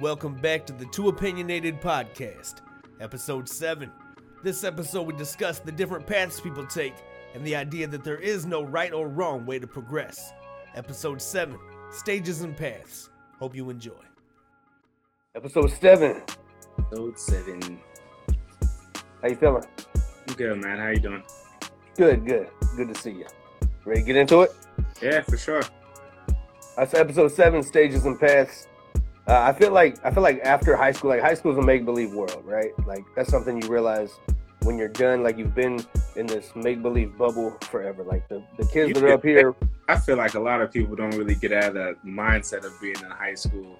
[0.00, 2.60] Welcome back to the Too Opinionated Podcast,
[3.00, 3.90] Episode 7.
[4.44, 6.94] This episode, we discuss the different paths people take
[7.34, 10.32] and the idea that there is no right or wrong way to progress.
[10.76, 11.58] Episode 7
[11.90, 13.10] Stages and Paths.
[13.40, 13.90] Hope you enjoy.
[15.34, 16.22] Episode seven.
[16.78, 17.80] Episode seven.
[19.20, 19.64] How you feeling?
[20.28, 20.78] I'm good, man.
[20.78, 21.24] How you doing?
[21.96, 22.48] Good, good.
[22.76, 23.26] Good to see you.
[23.84, 24.52] Ready to get into it?
[25.02, 25.62] Yeah, for sure.
[26.76, 28.67] That's episode seven, stages and paths.
[29.28, 31.62] Uh, I feel like I feel like after high school, like high school is a
[31.62, 32.72] make believe world, right?
[32.86, 34.18] Like that's something you realize
[34.62, 35.22] when you're done.
[35.22, 35.84] Like you've been
[36.16, 38.02] in this make believe bubble forever.
[38.04, 39.54] Like the, the kids You that are up here,
[39.86, 42.72] I feel like a lot of people don't really get out of that mindset of
[42.80, 43.78] being in high school.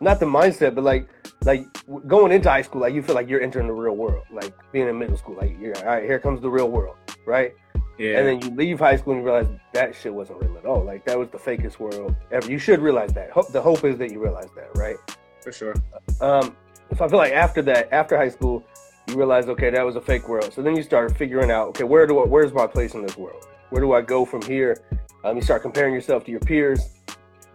[0.00, 1.06] not the mindset, but like
[1.44, 1.66] like
[2.06, 4.24] going into high school, like you feel like you're entering the real world.
[4.32, 6.04] Like being in middle school, like you're all right.
[6.04, 6.96] Here comes the real world,
[7.26, 7.54] right?
[7.98, 10.64] Yeah, And then you leave high school and you realize that shit wasn't real at
[10.64, 10.84] all.
[10.84, 12.48] Like that was the fakest world ever.
[12.48, 13.30] You should realize that.
[13.30, 14.96] Hope the hope is that you realize that, right?
[15.40, 15.74] for sure.
[16.20, 16.56] Um,
[16.96, 18.64] so I feel like after that, after high school,
[19.06, 20.52] you realize okay, that was a fake world.
[20.52, 23.16] So then you start figuring out okay, where do I, where's my place in this
[23.16, 23.46] world?
[23.70, 24.82] Where do I go from here?
[25.24, 27.00] Um, you start comparing yourself to your peers,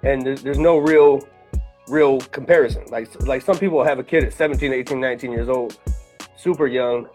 [0.04, 1.28] and there's, there's no real
[1.88, 2.86] real comparison.
[2.88, 5.80] Like like some people have a kid at 17, 18, 19 years old,
[6.36, 7.08] super young.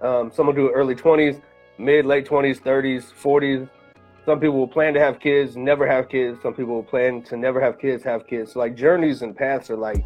[0.00, 1.40] Um, some will do early 20s,
[1.78, 3.68] mid late 20s, 30s, 40s.
[4.24, 6.38] Some people will plan to have kids, never have kids.
[6.42, 8.52] Some people will plan to never have kids, have kids.
[8.52, 10.04] So like journeys and paths are like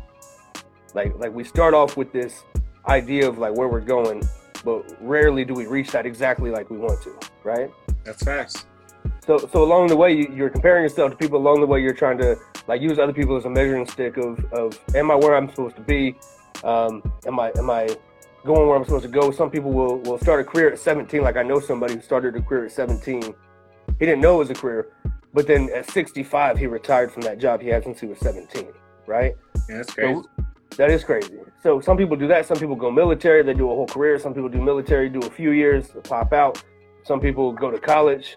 [0.94, 2.42] like like we start off with this
[2.88, 4.26] idea of like where we're going,
[4.64, 7.70] but rarely do we reach that exactly like we want to, right?
[8.02, 8.66] That's facts.
[9.24, 11.38] So so along the way you, you're comparing yourself to people.
[11.38, 14.44] Along the way you're trying to like use other people as a measuring stick of
[14.52, 16.16] of am I where I'm supposed to be?
[16.64, 17.88] Um, am I am I
[18.44, 19.30] going where I'm supposed to go?
[19.30, 21.22] Some people will will start a career at 17.
[21.22, 23.22] Like I know somebody who started a career at 17.
[23.22, 24.92] He didn't know it was a career,
[25.34, 28.68] but then at 65 he retired from that job he had since he was 17.
[29.06, 29.34] Right?
[29.68, 30.14] Yeah, that's crazy.
[30.14, 30.44] So
[30.76, 31.38] that is crazy.
[31.62, 32.46] So some people do that.
[32.46, 33.42] Some people go military.
[33.42, 34.18] They do a whole career.
[34.18, 36.62] Some people do military, do a few years, pop out.
[37.04, 38.36] Some people go to college.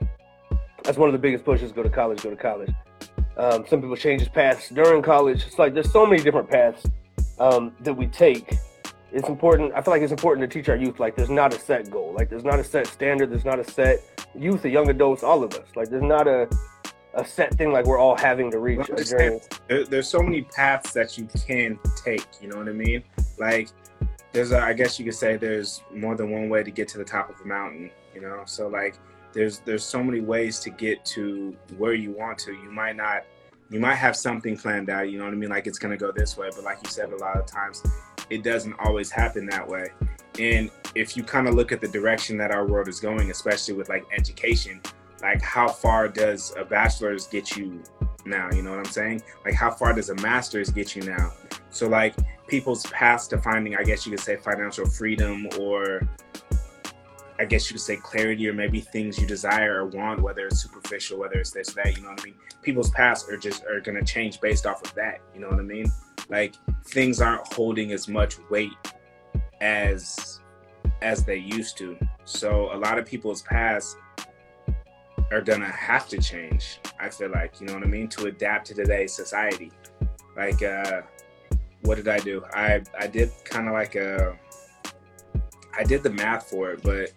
[0.84, 1.72] That's one of the biggest pushes.
[1.72, 2.24] Go to college.
[2.24, 2.72] Go to college.
[3.38, 5.46] Um, some people change his paths during college.
[5.46, 6.86] It's like there's so many different paths
[7.40, 8.56] um, that we take.
[9.12, 9.74] It's important.
[9.76, 11.00] I feel like it's important to teach our youth.
[11.00, 12.14] Like there's not a set goal.
[12.14, 13.30] Like there's not a set standard.
[13.30, 14.00] There's not a set
[14.34, 15.68] youth, or young adults, all of us.
[15.76, 16.48] Like there's not a
[17.14, 19.40] a set thing like we're all having to reach there,
[19.86, 22.26] there's so many paths that you can take.
[22.42, 23.04] You know what I mean?
[23.38, 23.70] Like,
[24.32, 26.98] there's a, I guess you could say there's more than one way to get to
[26.98, 27.92] the top of a mountain.
[28.16, 28.96] You know, so like
[29.34, 32.54] there's there's so many ways to get to where you want to.
[32.54, 33.24] You might not,
[33.70, 35.10] you might have something planned out.
[35.10, 35.50] You know what I mean?
[35.50, 37.84] Like it's gonna go this way, but like you said, a lot of times
[38.32, 39.90] it doesn't always happen that way.
[40.40, 43.74] And if you kind of look at the direction that our world is going, especially
[43.74, 44.82] with like education,
[45.22, 47.84] like how far does a bachelor's get you
[48.26, 51.32] now you know what i'm saying like how far does a master's get you now
[51.70, 52.16] so like
[52.48, 56.08] people's paths to finding i guess you could say financial freedom or
[57.42, 60.62] i guess you could say clarity or maybe things you desire or want whether it's
[60.62, 63.82] superficial whether it's this that you know what i mean people's paths are just are
[63.82, 65.92] to change based off of that you know what i mean
[66.30, 68.72] like things aren't holding as much weight
[69.60, 70.40] as
[71.02, 73.98] as they used to so a lot of people's paths
[75.32, 76.80] are gonna have to change.
[77.00, 79.72] I feel like you know what I mean to adapt to today's society.
[80.36, 81.02] Like, uh,
[81.82, 82.44] what did I do?
[82.54, 84.38] I I did kind of like a,
[85.78, 87.12] I did the math for it, but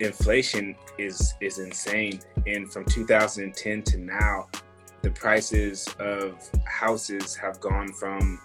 [0.00, 2.20] inflation is is insane.
[2.46, 4.48] And from 2010 to now,
[5.02, 8.40] the prices of houses have gone from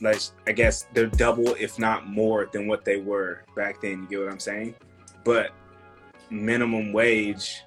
[0.00, 4.02] like I guess they're double, if not more, than what they were back then.
[4.02, 4.74] You get what I'm saying?
[5.24, 5.52] But
[6.30, 7.62] minimum wage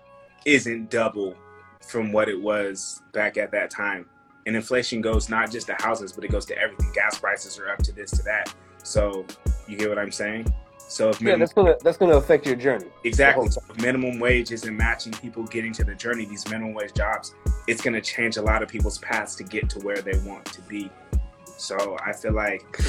[0.45, 1.35] isn't double
[1.81, 4.05] from what it was back at that time.
[4.45, 6.91] And inflation goes not just to houses, but it goes to everything.
[6.93, 8.53] Gas prices are up to this, to that.
[8.83, 9.25] So
[9.67, 10.51] you get what I'm saying?
[10.89, 12.87] So if Yeah, that's gonna that's gonna affect your journey.
[13.03, 13.49] exactly oh.
[13.51, 17.35] so if minimum wage isn't matching people getting to the journey, these minimum wage jobs,
[17.67, 20.61] it's gonna change a lot of people's paths to get to where they want to
[20.61, 20.89] be.
[21.57, 22.81] So I feel like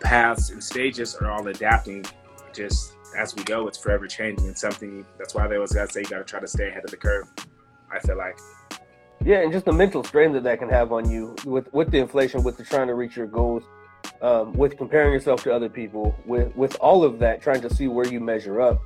[0.00, 2.04] paths and stages are all adapting
[2.52, 3.68] just as we go.
[3.68, 4.48] It's forever changing.
[4.48, 6.90] It's something that's why they always gotta say you gotta try to stay ahead of
[6.90, 7.28] the curve.
[7.92, 8.36] I feel like.
[9.24, 11.98] Yeah, and just the mental strain that that can have on you with with the
[11.98, 13.62] inflation, with the trying to reach your goals,
[14.24, 17.88] um, with comparing yourself to other people, with with all of that, trying to see
[17.88, 18.82] where you measure up.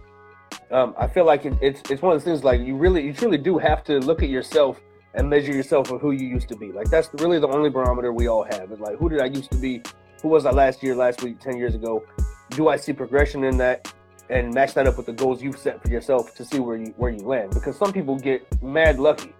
[0.72, 3.12] Um, I feel like it, it's it's one of those things like you really you
[3.12, 4.80] truly do have to look at yourself
[5.14, 6.72] and measure yourself of who you used to be.
[6.72, 8.72] Like that's really the only barometer we all have.
[8.72, 9.80] Is like who did I used to be?
[10.22, 12.04] Who was I last year, last week, ten years ago?
[12.50, 13.94] Do I see progression in that?
[14.30, 16.92] And match that up with the goals you've set for yourself to see where you
[16.96, 17.50] where you land.
[17.54, 19.32] Because some people get mad lucky,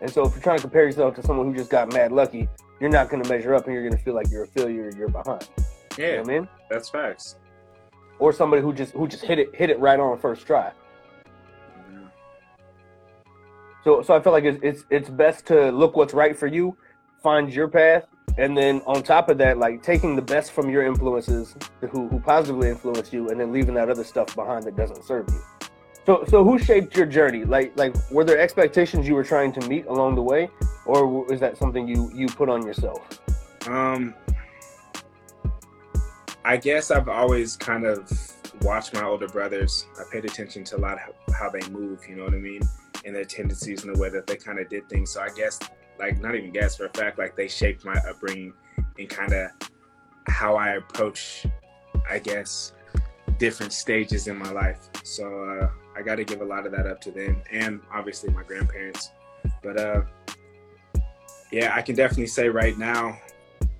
[0.00, 2.48] and so if you're trying to compare yourself to someone who just got mad lucky,
[2.84, 4.88] you're not going to measure up and you're going to feel like you're a failure.
[4.88, 5.48] Or you're behind.
[5.96, 6.48] Yeah, You know what I mean?
[6.68, 7.36] that's facts.
[8.18, 10.70] Or somebody who just who just hit it hit it right on first try.
[13.84, 16.76] So so I feel like it's it's it's best to look what's right for you,
[17.22, 18.04] find your path,
[18.36, 21.56] and then on top of that, like taking the best from your influences
[21.90, 25.26] who who positively influence you, and then leaving that other stuff behind that doesn't serve
[25.30, 25.40] you.
[26.06, 27.44] So so who shaped your journey?
[27.44, 30.50] Like like were there expectations you were trying to meet along the way,
[30.86, 33.20] or is that something you you put on yourself?
[33.66, 34.14] Um,
[36.44, 38.10] I guess I've always kind of
[38.60, 39.86] watched my older brothers.
[39.98, 42.60] I paid attention to a lot of how they move, you know what I mean,
[43.04, 45.10] and their tendencies and the way that they kind of did things.
[45.10, 45.58] So I guess,
[45.98, 48.52] like, not even guess for a fact, like they shaped my upbringing
[48.98, 49.50] and kind of
[50.26, 51.46] how I approach,
[52.08, 52.72] I guess,
[53.38, 54.90] different stages in my life.
[55.02, 58.30] So uh, I got to give a lot of that up to them and obviously
[58.30, 59.12] my grandparents.
[59.62, 60.02] But uh,
[61.52, 63.18] yeah, I can definitely say right now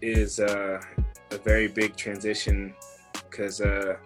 [0.01, 0.81] is uh,
[1.31, 2.75] a very big transition
[3.15, 3.97] because uh,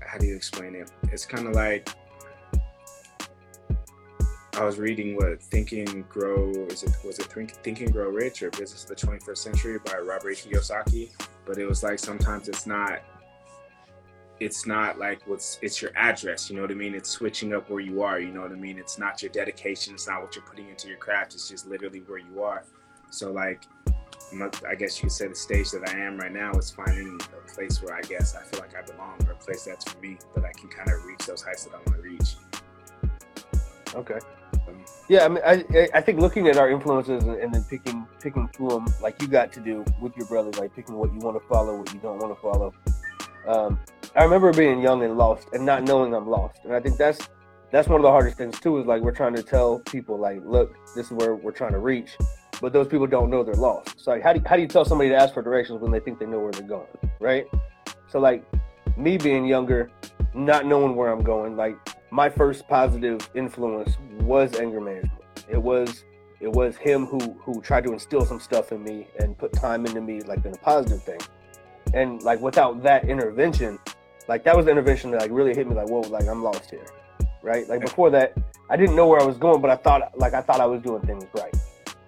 [0.00, 0.90] how do you explain it?
[1.10, 1.88] It's kind of like
[4.56, 8.42] I was reading what Think and Grow is it was it Think and Grow Rich
[8.42, 11.10] or Business of the 21st Century by Robert Kiyosaki,
[11.44, 13.00] but it was like sometimes it's not
[14.40, 17.68] it's not like what's it's your address you know what i mean it's switching up
[17.70, 20.34] where you are you know what i mean it's not your dedication it's not what
[20.36, 22.64] you're putting into your craft it's just literally where you are
[23.10, 23.66] so like
[24.68, 27.52] i guess you could say the stage that i am right now is finding a
[27.52, 30.18] place where i guess i feel like i belong or a place that's for me
[30.34, 32.36] that i can kind of reach those heights that i want to reach
[33.96, 34.18] Okay.
[34.68, 38.06] Um, Yeah, I mean, I I think looking at our influences and, and then picking
[38.20, 41.18] picking through them like you got to do with your brothers, like picking what you
[41.20, 42.74] want to follow, what you don't want to follow.
[43.46, 43.78] Um,
[44.14, 47.28] I remember being young and lost and not knowing I'm lost, and I think that's
[47.72, 48.78] that's one of the hardest things too.
[48.78, 51.78] Is like we're trying to tell people like, look, this is where we're trying to
[51.78, 52.16] reach,
[52.60, 54.00] but those people don't know they're lost.
[54.00, 56.00] So like, how do how do you tell somebody to ask for directions when they
[56.00, 56.86] think they know where they're going,
[57.20, 57.46] right?
[58.08, 58.44] So like
[58.96, 59.90] me being younger,
[60.34, 61.76] not knowing where I'm going, like
[62.10, 65.22] my first positive influence was anger management.
[65.48, 66.04] It was
[66.40, 69.86] it was him who who tried to instill some stuff in me and put time
[69.86, 71.20] into me like in a positive thing.
[71.96, 73.78] And like without that intervention,
[74.28, 76.70] like that was the intervention that like really hit me like whoa, like I'm lost
[76.70, 76.86] here.
[77.42, 77.66] Right?
[77.68, 78.36] Like before that,
[78.68, 80.82] I didn't know where I was going, but I thought like I thought I was
[80.82, 81.56] doing things right.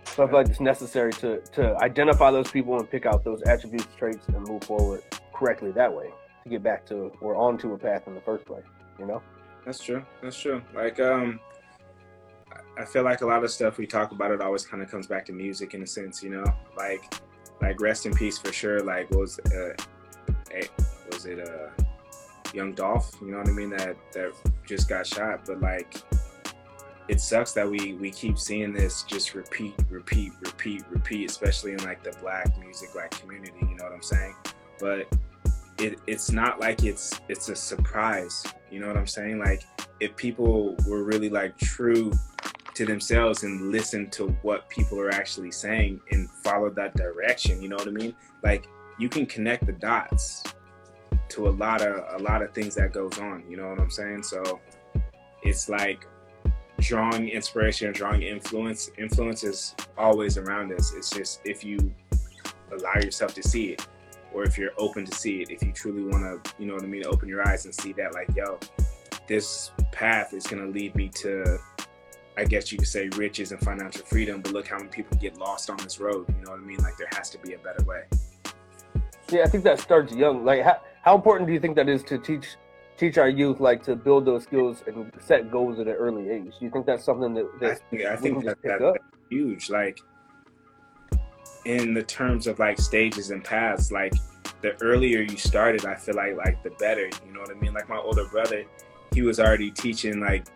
[0.04, 3.40] So I feel like it's necessary to to identify those people and pick out those
[3.42, 5.02] attributes, traits, and move forward
[5.32, 6.10] correctly that way
[6.44, 8.64] to get back to or onto a path in the first place.
[8.98, 9.22] You know?
[9.64, 10.04] That's true.
[10.22, 10.62] That's true.
[10.74, 11.40] Like, um,
[12.78, 15.06] I feel like a lot of stuff we talk about it always kind of comes
[15.06, 16.44] back to music in a sense, you know.
[16.76, 17.14] Like,
[17.60, 18.80] like rest in peace for sure.
[18.80, 19.74] Like, was uh,
[20.52, 20.66] eh,
[21.10, 21.70] was it uh,
[22.54, 23.16] Young Dolph?
[23.20, 23.70] You know what I mean?
[23.70, 24.32] That that
[24.66, 25.44] just got shot.
[25.46, 26.02] But like,
[27.08, 31.82] it sucks that we we keep seeing this just repeat, repeat, repeat, repeat, especially in
[31.84, 33.58] like the black music like community.
[33.60, 34.34] You know what I'm saying?
[34.78, 35.08] But
[35.78, 38.44] it it's not like it's it's a surprise.
[38.70, 39.38] You know what I'm saying?
[39.38, 39.64] Like
[40.00, 42.12] if people were really like true
[42.78, 47.68] to themselves and listen to what people are actually saying and follow that direction, you
[47.68, 48.14] know what I mean?
[48.44, 48.68] Like
[49.00, 50.44] you can connect the dots
[51.30, 53.90] to a lot of a lot of things that goes on, you know what I'm
[53.90, 54.22] saying?
[54.22, 54.60] So
[55.42, 56.06] it's like
[56.78, 58.92] drawing inspiration, drawing influence.
[58.96, 60.94] Influence is always around us.
[60.96, 61.92] It's just if you
[62.70, 63.84] allow yourself to see it
[64.32, 66.84] or if you're open to see it, if you truly want to, you know what
[66.84, 68.60] I mean, open your eyes and see that, like, yo,
[69.26, 71.58] this path is going to lead me to,
[72.38, 74.40] I guess you could say, riches and financial freedom.
[74.40, 76.26] But look how many people get lost on this road.
[76.28, 76.78] You know what I mean?
[76.78, 78.04] Like, there has to be a better way.
[79.30, 80.44] Yeah, I think that starts young.
[80.44, 82.56] Like, how, how important do you think that is to teach
[82.96, 86.52] teach our youth, like, to build those skills and set goals at an early age?
[86.58, 89.70] Do you think that's something that, I that think, I think that, that, that's huge.
[89.70, 90.00] Like,
[91.64, 94.14] in the terms of like stages and paths, like
[94.62, 97.06] the earlier you started, I feel like like the better.
[97.06, 97.74] You know what I mean?
[97.74, 98.64] Like my older brother,
[99.12, 100.46] he was already teaching like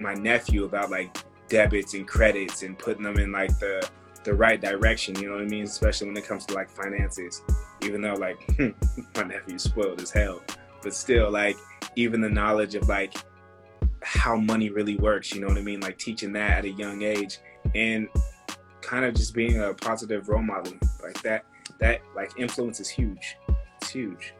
[0.00, 1.16] my nephew about like
[1.48, 3.88] debits and credits and putting them in like the
[4.24, 5.18] the right direction.
[5.18, 5.64] You know what I mean?
[5.64, 7.42] Especially when it comes to like finances.
[7.82, 8.38] Even though like
[9.16, 10.42] my nephew's spoiled as hell,
[10.82, 11.56] but still like
[11.96, 13.14] even the knowledge of like
[14.02, 15.32] how money really works.
[15.32, 15.80] You know what I mean?
[15.80, 17.38] Like teaching that at a young age
[17.74, 18.08] and
[18.80, 21.44] kind of just being a positive role model like that
[21.78, 23.36] that like influence is huge
[23.80, 24.34] it's huge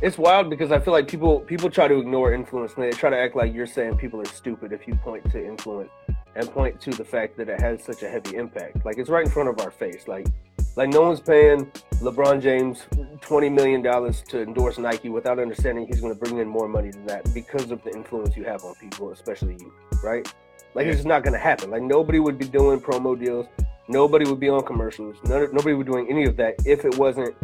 [0.00, 3.10] It's wild because I feel like people people try to ignore influence and they try
[3.10, 5.90] to act like you're saying people are stupid if you point to influence
[6.36, 8.84] and point to the fact that it has such a heavy impact.
[8.84, 10.06] Like it's right in front of our face.
[10.06, 10.28] Like
[10.76, 11.66] like no one's paying
[12.00, 12.86] LeBron James
[13.20, 16.92] twenty million dollars to endorse Nike without understanding he's going to bring in more money
[16.92, 19.72] than that because of the influence you have on people, especially you,
[20.04, 20.32] right?
[20.74, 21.72] Like it's just not going to happen.
[21.72, 23.46] Like nobody would be doing promo deals
[23.88, 25.16] Nobody would be on commercials.
[25.24, 27.34] None, nobody would be doing any of that if it wasn't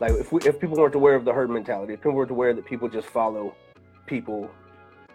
[0.00, 1.94] like if we, if people weren't aware of the herd mentality.
[1.94, 3.54] If people weren't aware that people just follow
[4.06, 4.50] people,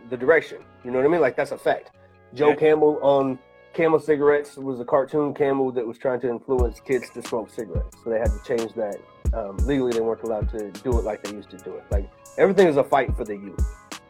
[0.09, 0.57] the direction.
[0.83, 1.21] You know what I mean?
[1.21, 1.91] Like that's a fact.
[2.33, 2.55] Joe Yeah.
[2.55, 3.37] Camel on
[3.73, 7.95] Camel cigarettes was a cartoon Camel that was trying to influence kids to smoke cigarettes.
[8.03, 8.97] So they had to change that.
[9.33, 11.83] Um, legally, they weren't allowed to do it like they used to do it.
[11.91, 13.63] Like everything is a fight for the youth.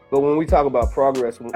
[0.09, 1.51] But when we talk about progress, when,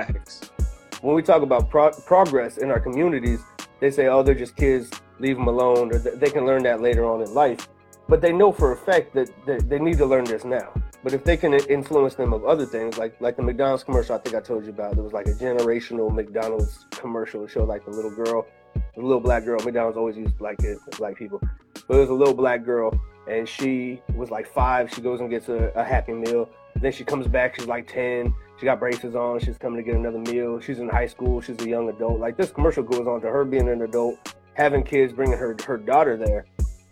[1.01, 3.39] when we talk about pro- progress in our communities,
[3.79, 4.91] they say, "Oh, they're just kids.
[5.19, 7.67] Leave them alone," or th- they can learn that later on in life.
[8.09, 10.73] But they know for a fact that they, they need to learn this now.
[11.03, 14.19] But if they can influence them of other things, like like the McDonald's commercial I
[14.19, 17.43] think I told you about, there was like a generational McDonald's commercial.
[17.43, 18.45] It showed like the little girl,
[18.95, 19.59] the little black girl.
[19.63, 21.41] McDonald's always used black kids, black people,
[21.87, 22.97] but it was a little black girl,
[23.29, 24.93] and she was like five.
[24.93, 26.49] She goes and gets a, a Happy Meal.
[26.75, 27.55] Then she comes back.
[27.55, 28.33] She's like ten.
[28.59, 29.39] She got braces on.
[29.39, 30.59] She's coming to get another meal.
[30.59, 31.41] She's in high school.
[31.41, 32.19] She's a young adult.
[32.19, 35.77] Like this commercial goes on to her being an adult, having kids, bringing her her
[35.77, 36.45] daughter there,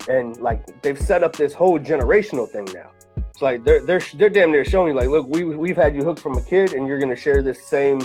[0.09, 2.91] and like they've set up this whole generational thing now.
[3.29, 6.03] It's like they're they're they're damn near showing you like, look, we we've had you
[6.03, 8.01] hooked from a kid, and you're gonna share this same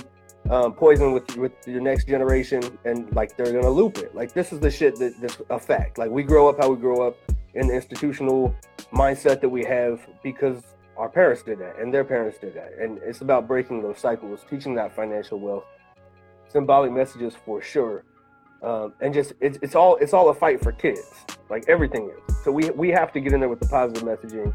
[0.50, 4.14] um, poison with with your next generation, and like they're gonna loop it.
[4.14, 5.98] Like this is the shit that that's a fact.
[5.98, 7.16] Like we grow up how we grow up
[7.54, 8.54] in the institutional
[8.92, 10.62] mindset that we have because
[10.96, 14.40] our parents did that and their parents did that, and it's about breaking those cycles,
[14.48, 15.64] teaching that financial wealth,
[16.48, 18.04] symbolic messages for sure,
[18.62, 21.12] um, and just it's it's all it's all a fight for kids.
[21.50, 22.36] Like everything is.
[22.44, 24.52] So we we have to get in there with the positive messaging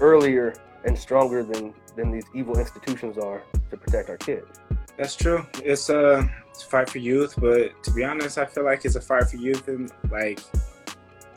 [0.00, 4.60] earlier and stronger than than these evil institutions are to protect our kids.
[4.96, 5.46] That's true.
[5.62, 8.96] It's a, it's a fight for youth, but to be honest, I feel like it's
[8.96, 10.40] a fight for youth and like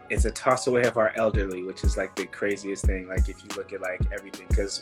[0.09, 3.07] it's a toss away of our elderly, which is like the craziest thing.
[3.07, 4.81] Like if you look at like everything, because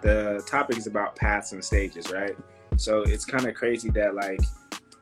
[0.00, 2.36] the topic is about paths and stages, right?
[2.76, 4.40] So it's kind of crazy that like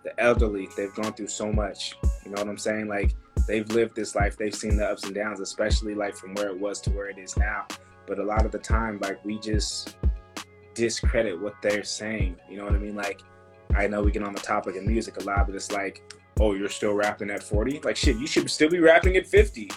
[0.05, 1.97] the elderly, they've gone through so much.
[2.25, 2.89] You know what I'm saying?
[2.89, 3.15] Like
[3.49, 6.59] they've lived this life, they've seen the ups and downs, especially like from where it
[6.59, 7.67] was to where it is now.
[8.07, 9.97] But a lot of the time, like we just
[10.75, 12.37] discredit what they're saying.
[12.51, 12.95] You know what I mean?
[12.95, 13.23] Like,
[13.75, 16.03] I know we get on the topic of music a lot, but it's like,
[16.41, 17.81] oh, you're still rapping at 40?
[17.81, 19.71] Like, shit, you should still be rapping at 50.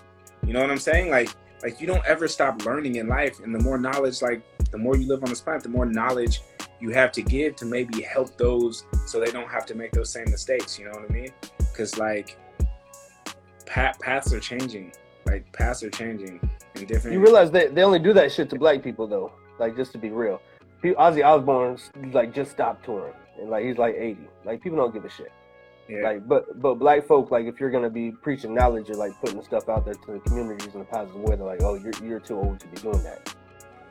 [0.45, 1.09] You know what I'm saying?
[1.09, 1.29] Like,
[1.63, 4.41] like you don't ever stop learning in life, and the more knowledge, like,
[4.71, 6.41] the more you live on this planet, the more knowledge
[6.79, 10.11] you have to give to maybe help those so they don't have to make those
[10.11, 10.77] same mistakes.
[10.77, 11.29] You know what I mean?
[11.57, 12.37] Because like,
[13.65, 14.91] path, paths are changing.
[15.25, 16.39] Like, paths are changing
[16.75, 17.13] in different.
[17.13, 19.31] You realize they, they only do that shit to black people though.
[19.59, 20.41] Like just to be real,
[20.81, 21.77] Pe- Ozzy Osbourne
[22.13, 24.19] like just stopped touring and like he's like 80.
[24.45, 25.31] Like people don't give a shit.
[25.89, 26.01] yeah.
[26.03, 29.43] Like but but black folk like if you're gonna be preaching knowledge or like putting
[29.43, 32.19] stuff out there to the communities in a positive way, they're like, oh you're you're
[32.19, 33.33] too old to be doing that.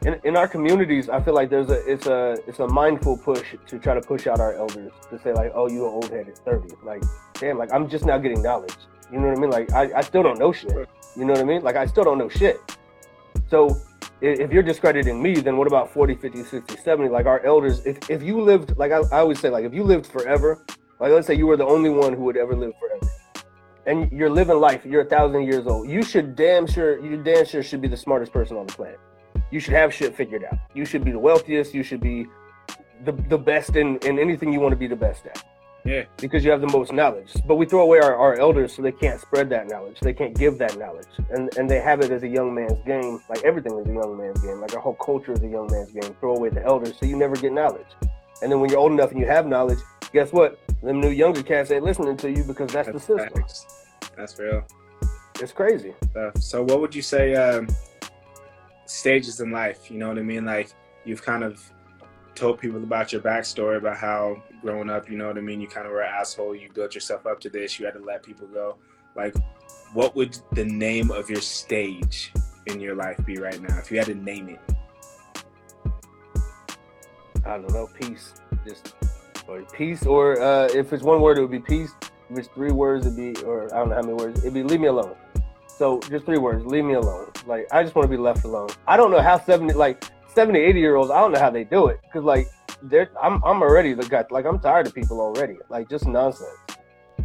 [0.07, 3.57] In, in our communities, I feel like there's a it's a it's a mindful push
[3.67, 6.29] to try to push out our elders to say like, oh you an old head
[6.29, 6.77] at 30.
[6.85, 7.03] Like
[7.35, 8.77] damn, like I'm just now getting knowledge.
[9.11, 9.51] You know what I mean?
[9.51, 10.89] Like I, I still don't know shit.
[11.17, 11.63] You know what I mean?
[11.63, 12.61] Like I still don't know shit.
[13.49, 13.77] So
[14.21, 17.11] if you're discrediting me, then what about 40, 50, 60, 70?
[17.11, 19.83] Like our elders, if, if you lived, like I, I always say, like if you
[19.83, 20.65] lived forever,
[21.01, 23.13] like let's say you were the only one who would ever live forever,
[23.87, 27.45] and you're living life, you're a thousand years old, you should damn sure, you damn
[27.45, 29.01] sure should be the smartest person on the planet.
[29.51, 30.59] You should have shit figured out.
[30.75, 31.75] You should be the wealthiest.
[31.75, 32.27] You should be
[33.05, 35.45] the, the best in, in anything you want to be the best at
[35.87, 36.05] yeah.
[36.19, 37.33] because you have the most knowledge.
[37.47, 40.01] But we throw away our, our elders so they can't spread that knowledge.
[40.01, 41.09] They can't give that knowledge.
[41.31, 43.21] And and they have it as a young man's game.
[43.29, 44.61] Like everything is a young man's game.
[44.61, 46.15] Like our whole culture is a young man's game.
[46.21, 47.87] Throw away the elders so you never get knowledge.
[48.43, 49.79] And then when you're old enough and you have knowledge,
[50.13, 50.59] guess what?
[50.83, 53.29] Them new younger cats ain't listening to you because that's the system.
[53.35, 53.67] facts.
[54.17, 54.65] That's real.
[55.41, 55.95] It's crazy.
[56.11, 56.39] stuff.
[56.39, 57.69] So, what would you say um,
[58.87, 59.91] stages in life?
[59.91, 60.45] You know what I mean?
[60.45, 60.73] Like
[61.05, 61.63] you've kind of
[62.35, 65.61] told people about your backstory about how growing up, you know what I mean?
[65.61, 66.55] You kind of were an asshole.
[66.55, 67.79] You built yourself up to this.
[67.79, 68.77] You had to let people go.
[69.15, 69.35] Like,
[69.95, 72.33] what would the name of your stage
[72.67, 74.61] in your life be right now if you had to name it?
[77.45, 78.35] I don't know, peace.
[78.67, 78.95] Just
[79.49, 81.93] or peace or uh, if it's one word it would be peace.
[82.29, 84.63] If it's three words it'd be or I don't know how many words, it'd be
[84.63, 85.15] leave me alone.
[85.77, 87.31] So just three words, leave me alone.
[87.47, 88.71] Like I just want to be left alone.
[88.87, 91.65] I don't know how 70 like 70, 80 year olds, I don't know how they
[91.65, 92.01] do it.
[92.13, 92.49] Cause like
[92.83, 95.57] they're I'm I'm already the guy like I'm tired of people already.
[95.69, 96.49] Like just nonsense.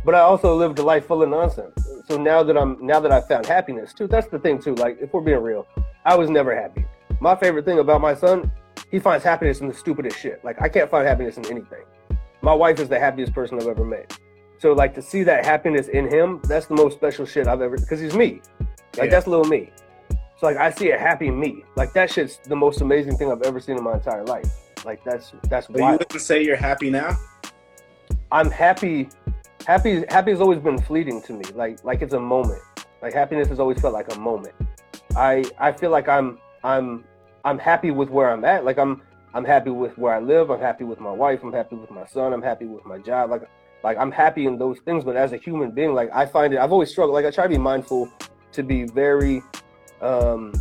[0.04, 1.74] But I also lived a life full of nonsense.
[2.08, 4.76] So now that I'm now that I found happiness too, that's the thing too.
[4.76, 5.66] Like if we're being real,
[6.06, 6.86] I was never happy.
[7.22, 8.52] My favorite thing about my son,
[8.90, 10.44] he finds happiness in the stupidest shit.
[10.44, 11.84] Like I can't find happiness in anything.
[12.42, 14.18] My wife is the happiest person I've ever met.
[14.62, 17.78] So like to see that happiness in him, that's the most special shit I've ever
[17.78, 18.42] because he's me.
[18.96, 19.06] Like Yeah.
[19.08, 19.72] that's little me.
[20.38, 21.66] So like I see a happy me.
[21.76, 24.46] Like that shit's the most amazing thing I've ever seen in my entire life.
[24.86, 27.18] Like that's that's But you wouldn't say you're happy now?
[28.32, 29.10] I'm happy
[29.66, 31.46] happy happy has always been fleeting to me.
[31.56, 32.62] Like like it's a moment.
[33.02, 34.54] Like happiness has always felt like a moment.
[35.16, 37.04] I I feel like I'm I'm
[37.46, 38.64] I'm happy with where I'm at.
[38.64, 39.02] Like I'm
[39.34, 40.52] I'm happy with where I live.
[40.52, 41.40] I'm happy with my wife.
[41.44, 42.32] I'm happy with my son.
[42.32, 43.32] I'm happy with my job.
[43.32, 43.50] Like
[43.84, 45.04] like I'm happy in those things.
[45.04, 47.14] But as a human being, like I find it, I've always struggled.
[47.14, 48.10] Like I try to be mindful
[48.52, 49.42] to be very
[50.02, 50.54] um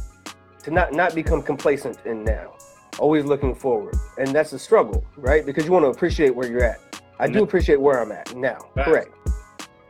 [0.63, 2.55] to not not become complacent in now.
[2.99, 5.47] Always looking forward, and that's a struggle, right?
[5.47, 6.81] Because you want to appreciate where you're at.
[7.19, 8.59] I do appreciate where I'm at now.
[8.75, 9.15] Correct.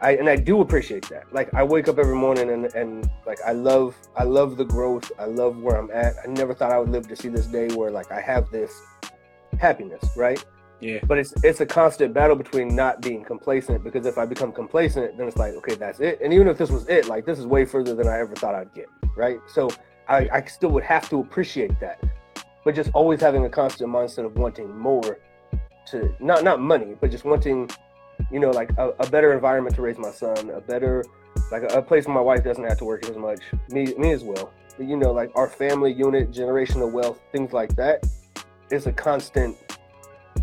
[0.00, 1.32] I and I do appreciate that.
[1.32, 5.12] Like I wake up every morning and and like I love I love the growth.
[5.18, 6.14] I love where I'm at.
[6.24, 8.72] I never thought I would live to see this day where like I have this
[9.58, 10.42] happiness, right?
[10.80, 11.00] Yeah.
[11.06, 15.18] But it's it's a constant battle between not being complacent because if I become complacent,
[15.18, 16.20] then it's like okay, that's it.
[16.22, 18.54] And even if this was it, like this is way further than I ever thought
[18.54, 19.38] I'd get, right?
[19.48, 19.68] So
[20.08, 22.02] I, I still would have to appreciate that,
[22.64, 25.18] but just always having a constant mindset of wanting more
[25.88, 27.68] to not not money, but just wanting
[28.30, 31.04] you know, like a, a, better environment to raise my son, a better,
[31.50, 34.12] like a, a, place where my wife doesn't have to work as much, me, me
[34.12, 34.52] as well.
[34.76, 38.06] But, you know, like our family unit, generational wealth, things like that
[38.70, 39.56] is a constant.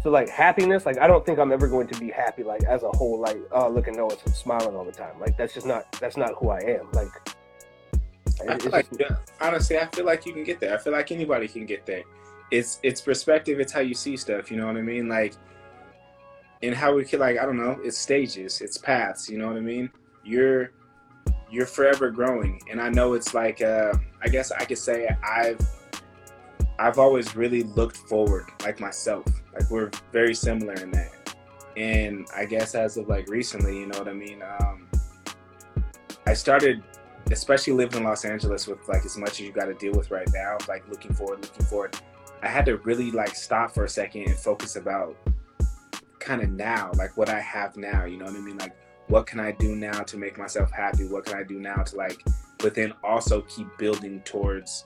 [0.08, 2.82] So like happiness, like I don't think I'm ever going to be happy, like as
[2.82, 5.20] a whole, like oh look at Noah smiling all the time.
[5.20, 6.90] Like that's just not that's not who I am.
[6.94, 7.10] Like,
[8.50, 10.74] I like yeah, honestly, I feel like you can get there.
[10.74, 12.04] I feel like anybody can get there.
[12.52, 13.60] It's it's perspective.
[13.60, 14.50] It's how you see stuff.
[14.50, 15.10] You know what I mean?
[15.10, 15.34] Like
[16.64, 19.30] and how we can like I don't know, it's stages, it's paths.
[19.30, 19.90] You know what I mean?
[20.24, 20.72] You're
[21.52, 23.92] you're forever growing, and I know it's like uh,
[24.24, 25.60] I guess I could say I've
[26.80, 29.26] I've always really looked forward, like myself.
[29.54, 31.36] Like we're very similar in that,
[31.76, 34.44] and I guess as of like recently, you know what I mean.
[34.60, 34.88] Um,
[36.28, 36.84] I started,
[37.32, 40.12] especially living in Los Angeles with like as much as you got to deal with
[40.12, 41.98] right now, like looking forward, looking forward.
[42.44, 45.16] I had to really like stop for a second and focus about
[46.20, 48.06] kind of now, like what I have now.
[48.06, 48.58] You know what I mean?
[48.58, 48.76] Like,
[49.08, 51.08] what can I do now to make myself happy?
[51.08, 52.22] What can I do now to like,
[52.60, 54.86] but then also keep building towards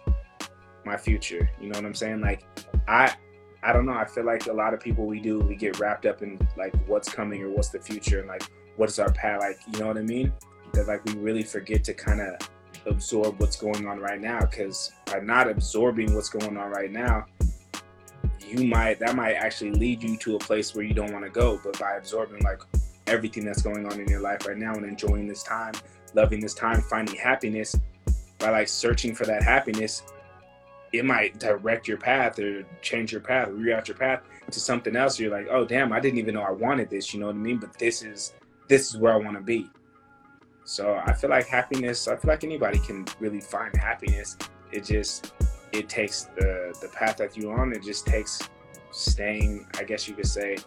[0.85, 1.49] my future.
[1.59, 2.21] You know what I'm saying?
[2.21, 2.43] Like,
[2.87, 3.13] I,
[3.63, 3.93] I don't know.
[3.93, 6.73] I feel like a lot of people we do, we get wrapped up in like
[6.87, 8.43] what's coming or what's the future and like
[8.75, 9.41] what is our path.
[9.41, 10.33] Like, you know what I mean?
[10.73, 12.49] That like we really forget to kind of
[12.85, 17.25] absorb what's going on right now because by not absorbing what's going on right now
[18.39, 21.29] you might that might actually lead you to a place where you don't want to
[21.29, 22.59] go but by absorbing like
[23.07, 25.73] everything that's going on in your life right now and enjoying this time
[26.15, 27.75] loving this time finding happiness
[28.39, 30.03] by like searching for that happiness
[30.93, 35.19] it might direct your path or change your path reroute your path to something else
[35.19, 37.37] you're like oh damn i didn't even know i wanted this you know what i
[37.37, 38.33] mean but this is
[38.67, 39.69] this is where i want to be
[40.63, 44.37] so i feel like happiness i feel like anybody can really find happiness
[44.71, 45.33] it just
[45.71, 47.73] it takes the the path that you're on.
[47.73, 48.41] It just takes
[48.91, 49.67] staying.
[49.77, 50.57] I guess you could say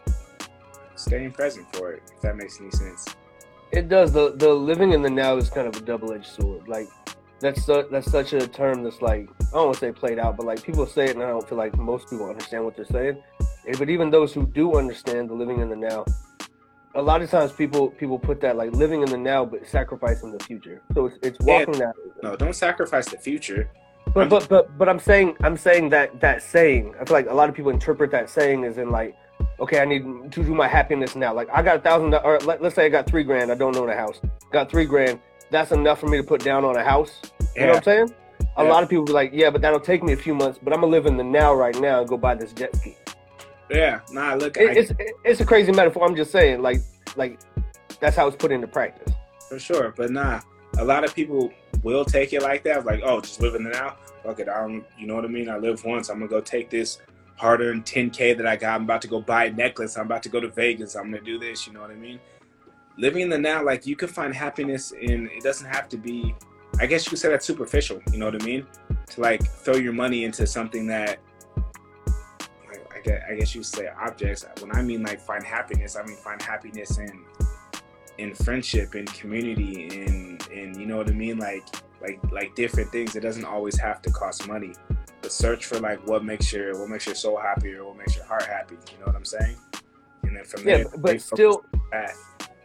[0.95, 2.03] staying present for it.
[2.15, 3.07] If that makes any sense.
[3.73, 4.13] It does.
[4.13, 6.69] the The living in the now is kind of a double edged sword.
[6.69, 6.89] Like
[7.45, 10.37] that's su- that's such a term that's like I don't want to say played out,
[10.37, 12.87] but like people say it, and I don't feel like most people understand what they're
[12.87, 13.23] saying.
[13.67, 16.07] Eh, but even those who do understand the living in the now,
[16.95, 20.33] a lot of times people people put that like living in the now, but sacrificing
[20.33, 20.81] the future.
[20.95, 21.93] So it's, it's walking yeah.
[21.93, 22.23] that.
[22.23, 23.69] No, don't sacrifice the future.
[24.15, 27.35] But but but but I'm saying I'm saying that that saying I feel like a
[27.35, 29.17] lot of people interpret that saying as in like
[29.61, 32.63] okay I need to do my happiness now like I got a thousand or let,
[32.63, 34.21] let's say I got three grand I don't own a house
[34.53, 35.19] got three grand
[35.51, 37.21] that's enough for me to put down on a house
[37.55, 37.67] you yeah.
[37.67, 38.15] know what I'm saying
[38.57, 38.71] a yeah.
[38.71, 40.81] lot of people be like yeah but that'll take me a few months but I'm
[40.81, 42.97] gonna live in the now right now and go buy this jet ski
[43.71, 44.93] yeah nah look it, I, it's
[45.25, 46.81] it's a crazy metaphor I'm just saying like
[47.17, 47.41] like
[48.01, 49.13] that's how it's put into practice
[49.49, 50.41] for sure but nah
[50.79, 53.97] a lot of people will take it like that, like, oh, just living the now.
[54.23, 55.49] Fuck it, I don't, you know what I mean?
[55.49, 56.09] I live once.
[56.09, 56.99] I'm gonna go take this
[57.37, 58.75] hard-earned 10k that I got.
[58.75, 59.97] I'm about to go buy a necklace.
[59.97, 60.97] I'm about to go to Vegas.
[60.97, 61.67] I'm gonna do this.
[61.67, 62.19] You know what I mean?
[62.97, 65.29] Living in the now, like you can find happiness in.
[65.29, 66.35] It doesn't have to be.
[66.81, 68.01] I guess you could say that's superficial.
[68.13, 68.67] You know what I mean?
[69.11, 71.19] To like throw your money into something that.
[72.93, 74.47] I guess, I guess you would say objects.
[74.61, 77.25] When I mean like find happiness, I mean find happiness in
[78.19, 81.65] in friendship and community and and you know what I mean like
[82.01, 84.73] like like different things it doesn't always have to cost money
[85.21, 88.15] but search for like what makes your what makes your soul happy or what makes
[88.15, 89.57] your heart happy you know what I'm saying
[90.23, 91.65] and then from yeah, there but still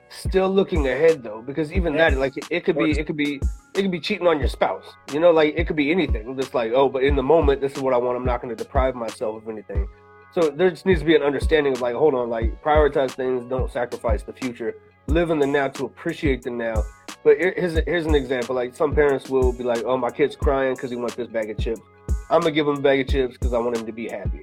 [0.09, 3.41] still looking ahead though because even that like it, it could be it could be
[3.75, 6.53] it could be cheating on your spouse you know like it could be anything just
[6.53, 8.61] like oh but in the moment this is what I want I'm not going to
[8.61, 9.87] deprive myself of anything
[10.31, 13.45] so there just needs to be an understanding of like hold on like prioritize things
[13.45, 14.75] don't sacrifice the future
[15.09, 16.83] live in the now to appreciate the now.
[17.23, 18.55] But here's a, here's an example.
[18.55, 21.49] Like some parents will be like, "Oh, my kid's crying because he wants this bag
[21.49, 21.81] of chips.
[22.29, 24.41] I'm gonna give him a bag of chips because I want him to be happy."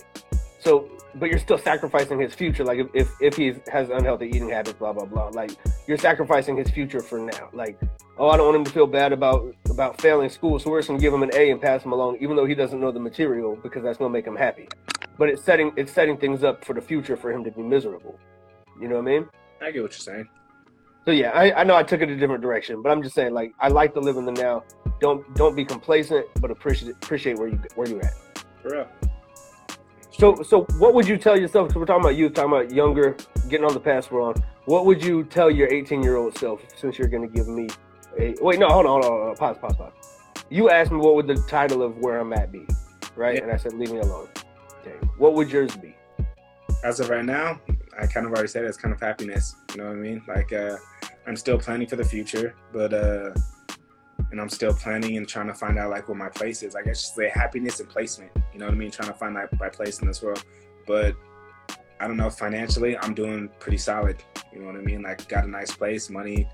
[0.67, 2.65] So but you're still sacrificing his future.
[2.65, 5.29] Like if if, if he has unhealthy eating habits, blah blah blah.
[5.29, 5.53] Like
[5.87, 7.49] you're sacrificing his future for now.
[7.53, 7.79] Like
[8.19, 10.89] oh, I don't want him to feel bad about about failing school, so we're just
[10.89, 13.01] gonna give him an A and pass him along, even though he doesn't know the
[13.01, 14.69] material because that's gonna make him happy.
[15.17, 18.19] But it's setting it's setting things up for the future for him to be miserable.
[18.81, 19.29] You know what I mean?
[19.63, 20.29] I get what you're saying.
[21.05, 23.33] So yeah, I, I know I took it a different direction, but I'm just saying
[23.33, 24.65] like I like to live in the now.
[25.01, 28.15] Don't don't be complacent, but appreciate appreciate where you where you're at.
[28.63, 28.89] For real.
[30.19, 31.69] So, so what would you tell yourself?
[31.69, 33.17] Because we're talking about youth, talking about younger,
[33.51, 34.43] getting on the path we're on.
[34.65, 36.63] What would you tell your 18 year old self?
[36.75, 37.69] Since you're going to give me
[38.19, 39.93] a wait, no, hold on, hold on, hold on, pause, pause, pause.
[40.49, 42.67] You asked me what would the title of where I'm at be,
[43.15, 43.35] right?
[43.35, 43.43] Yeah.
[43.43, 44.29] And I said, leave me alone.
[44.81, 45.95] Okay, what would yours be?
[46.83, 47.61] As of right now,
[48.01, 49.55] I kind of already said it, it's kind of happiness.
[49.73, 50.23] You know what I mean?
[50.27, 50.79] Like, uh,
[51.27, 53.33] I'm still planning for the future, but uh,
[54.31, 56.75] and I'm still planning and trying to find out like what my place is.
[56.75, 58.33] I guess just say happiness and placement.
[58.53, 58.91] You know what I mean?
[58.91, 60.45] Trying to find my, my place in this world.
[60.87, 61.15] But
[62.01, 64.23] I don't know, financially, I'm doing pretty solid.
[64.53, 65.03] You know what I mean?
[65.03, 66.49] Like, got a nice place, money,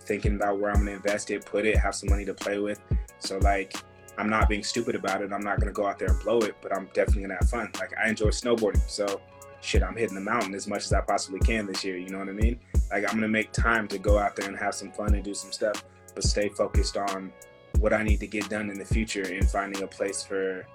[0.00, 2.80] thinking about where I'm gonna invest it, put it, have some money to play with.
[3.18, 3.74] So like,
[4.16, 5.32] I'm not being stupid about it.
[5.32, 7.70] I'm not gonna go out there and blow it, but I'm definitely gonna have fun.
[7.78, 9.20] Like, I enjoy snowboarding, so
[9.60, 11.96] shit, I'm hitting the mountain as much as I possibly can this year.
[11.96, 12.58] You know what I mean?
[12.90, 15.34] Like, I'm gonna make time to go out there and have some fun and do
[15.34, 15.84] some stuff,
[16.18, 17.32] but stay focused on
[17.78, 20.66] what I need to get done in the future and finding a place for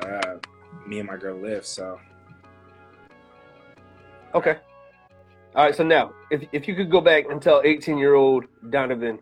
[0.00, 0.36] uh,
[0.86, 1.66] me and my girl to live.
[1.66, 1.98] So
[4.32, 4.58] Okay.
[5.56, 5.74] All right.
[5.74, 9.18] So now, if if you could go back and tell 18 year old Donovan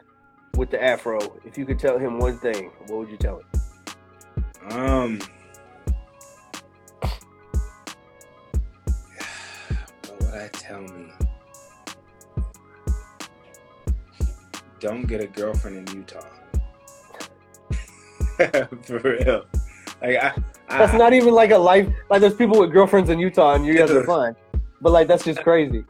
[0.55, 3.46] with the afro, if you could tell him one thing, what would you tell him?
[4.70, 5.18] Um,
[10.09, 11.23] what would I tell me?
[14.84, 16.20] Don't get a girlfriend in Utah.
[18.82, 19.46] For real.
[20.02, 20.34] Like I,
[20.68, 21.88] I That's not even like a life.
[22.10, 24.36] Like there's people with girlfriends in Utah, and you guys are fine.
[24.82, 25.86] But like that's just crazy.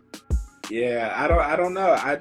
[0.71, 1.41] Yeah, I don't.
[1.41, 1.91] I don't know.
[1.91, 2.21] I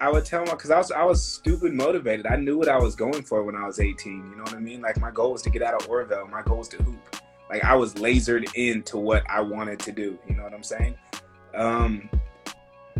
[0.00, 2.26] I would tell him because I was I was stupid motivated.
[2.26, 4.30] I knew what I was going for when I was 18.
[4.30, 4.80] You know what I mean?
[4.80, 6.26] Like my goal was to get out of Orville.
[6.26, 7.22] My goal was to hoop.
[7.48, 10.18] Like I was lasered into what I wanted to do.
[10.28, 10.96] You know what I'm saying?
[11.54, 12.10] Um,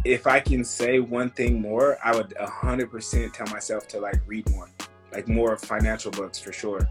[0.04, 4.50] if I can say one thing more, I would 100% tell myself to like read
[4.50, 4.70] more,
[5.12, 6.88] like more financial books for sure.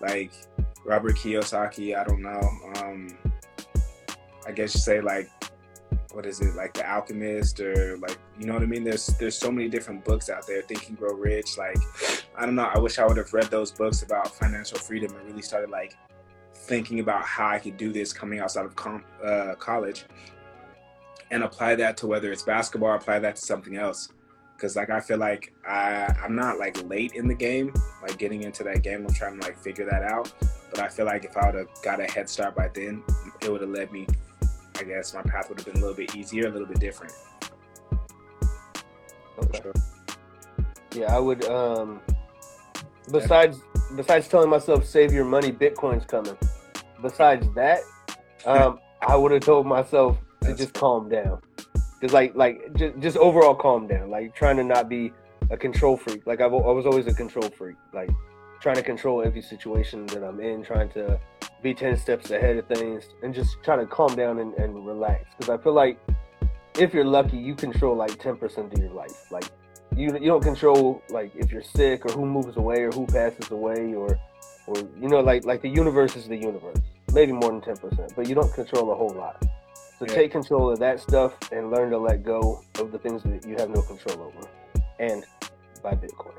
[0.00, 0.32] Like
[0.84, 1.96] Robert Kiyosaki.
[1.96, 2.40] I don't know.
[2.82, 3.16] Um,
[4.46, 5.30] I guess you say like
[6.12, 9.36] what is it like the alchemist or like you know what i mean there's there's
[9.36, 11.78] so many different books out there think and grow rich like
[12.36, 15.26] i don't know i wish i would have read those books about financial freedom and
[15.26, 15.96] really started like
[16.54, 20.04] thinking about how i could do this coming outside of com- uh, college
[21.32, 24.08] and apply that to whether it's basketball or apply that to something else
[24.54, 28.44] because like i feel like I, i'm not like late in the game like getting
[28.44, 30.32] into that game i'm trying to like figure that out
[30.70, 33.02] but i feel like if i would have got a head start by then
[33.40, 34.06] it would have led me
[34.82, 37.12] I guess my path would have been a little bit easier, a little bit different.
[39.38, 39.70] Okay.
[40.94, 41.44] Yeah, I would.
[41.44, 42.00] Um,
[43.10, 43.60] besides,
[43.94, 46.36] besides telling myself save your money, Bitcoin's coming.
[47.00, 47.80] Besides that,
[48.44, 51.40] um, I would have told myself to That's just calm down.
[52.00, 54.10] Just like, like, just, just overall calm down.
[54.10, 55.12] Like trying to not be
[55.50, 56.26] a control freak.
[56.26, 57.76] Like I've, I was always a control freak.
[57.92, 58.10] Like
[58.60, 60.64] trying to control every situation that I'm in.
[60.64, 61.20] Trying to
[61.62, 65.26] be ten steps ahead of things, and just trying to calm down and, and relax.
[65.36, 65.98] Because I feel like
[66.78, 69.30] if you're lucky, you control like ten percent of your life.
[69.30, 69.44] Like
[69.96, 73.50] you you don't control like if you're sick or who moves away or who passes
[73.50, 74.18] away or
[74.66, 76.78] or you know like like the universe is the universe.
[77.12, 79.44] Maybe more than ten percent, but you don't control a whole lot.
[80.02, 80.14] So Yeah.
[80.16, 83.54] take control of that stuff and learn to let go of the things that you
[83.56, 84.48] have no control over.
[84.98, 85.24] And
[85.80, 86.34] buy Bitcoin.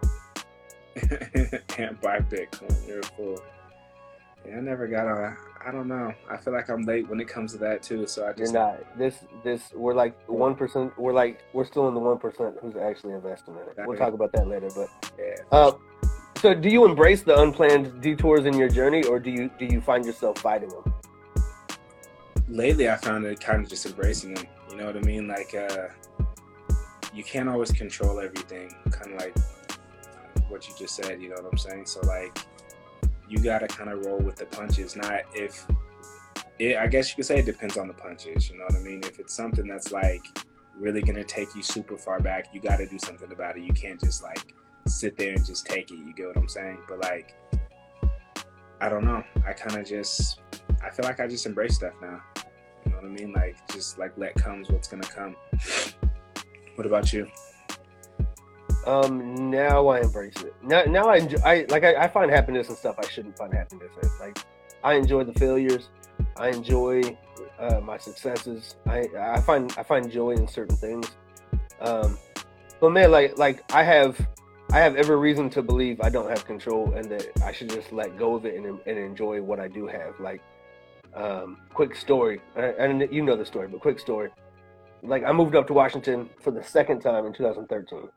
[1.78, 2.86] and buy Bitcoin.
[2.86, 3.42] You're a fool.
[4.46, 5.38] Yeah, I never got on.
[5.66, 6.14] I don't know.
[6.30, 8.06] I feel like I'm late when it comes to that too.
[8.06, 8.98] So I just You're not.
[8.98, 10.92] This this we're like one percent.
[11.00, 13.88] We're like we're still in the one percent who's actually investing in it.
[13.88, 14.72] We'll talk about that later.
[14.76, 15.36] But yeah.
[15.54, 15.72] Uh,
[16.36, 19.80] so do you embrace the unplanned detours in your journey, or do you do you
[19.80, 20.94] find yourself fighting them?
[22.54, 24.46] Lately I found it kind of just embracing them.
[24.70, 25.28] You know what I mean?
[25.28, 25.88] Like uh,
[27.14, 28.74] you can't always control everything.
[28.92, 29.36] Kind of like
[30.50, 31.22] what you just said.
[31.22, 31.86] You know what I'm saying?
[31.88, 32.38] So like
[33.28, 34.96] you gotta kind of roll with the punches.
[34.96, 35.66] Not if
[36.60, 36.78] it.
[36.78, 38.50] I guess you could say it depends on the punches.
[38.50, 39.02] You know what I mean?
[39.04, 40.24] If it's something that's like
[40.78, 43.64] really gonna take you super far back, you got to do something about it.
[43.64, 44.54] You can't just like
[44.88, 45.96] sit there and just take it.
[45.96, 46.80] You get what I'm saying?
[46.88, 47.36] But like,
[48.82, 49.24] I don't know.
[49.48, 50.42] I kind of just,
[50.84, 52.22] I feel like I just embrace stuff now.
[52.86, 53.34] You know what I mean?
[53.34, 55.36] Like, just like let comes what's gonna come.
[56.76, 57.30] What about you?
[58.86, 60.54] Um, now I embrace it.
[60.62, 61.40] Now, now I enjoy.
[61.46, 61.84] I like.
[61.84, 64.10] I, I find happiness and stuff I shouldn't find happiness in.
[64.20, 64.38] Like,
[64.84, 65.90] I enjoy the failures.
[66.36, 67.18] I enjoy
[67.60, 68.76] uh, my successes.
[68.86, 71.10] I I find I find joy in certain things.
[71.80, 72.18] Um,
[72.82, 74.20] but man, like like I have
[74.74, 77.94] I have every reason to believe I don't have control and that I should just
[77.94, 80.20] let go of it and, and enjoy what I do have.
[80.20, 80.42] Like,
[81.16, 84.30] um, quick story, and you know the story, but quick story.
[85.02, 88.10] Like I moved up to Washington for the second time in 2013,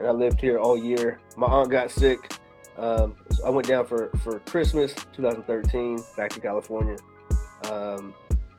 [0.00, 1.20] and I lived here all year.
[1.36, 2.32] My aunt got sick.
[2.78, 6.96] Um, so I went down for for Christmas 2013 back to California.
[7.70, 8.14] Um,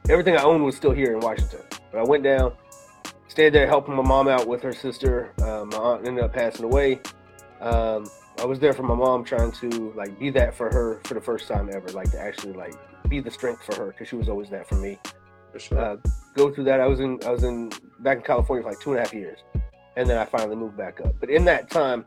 [0.08, 2.54] everything I owned was still here in Washington, but I went down,
[3.28, 5.34] stayed there helping my mom out with her sister.
[5.42, 7.02] Uh, my aunt ended up passing away.
[7.60, 8.06] Um,
[8.40, 11.22] I was there for my mom, trying to like be that for her for the
[11.22, 12.76] first time ever, like to actually like
[13.14, 14.98] be the strength for her because she was always that for me.
[15.52, 15.80] For sure.
[15.80, 15.98] Uh,
[16.36, 16.80] go through that.
[16.82, 19.14] I was in I was in back in California for like two and a half
[19.14, 19.40] years,
[19.98, 21.14] and then I finally moved back up.
[21.20, 22.06] But in that time,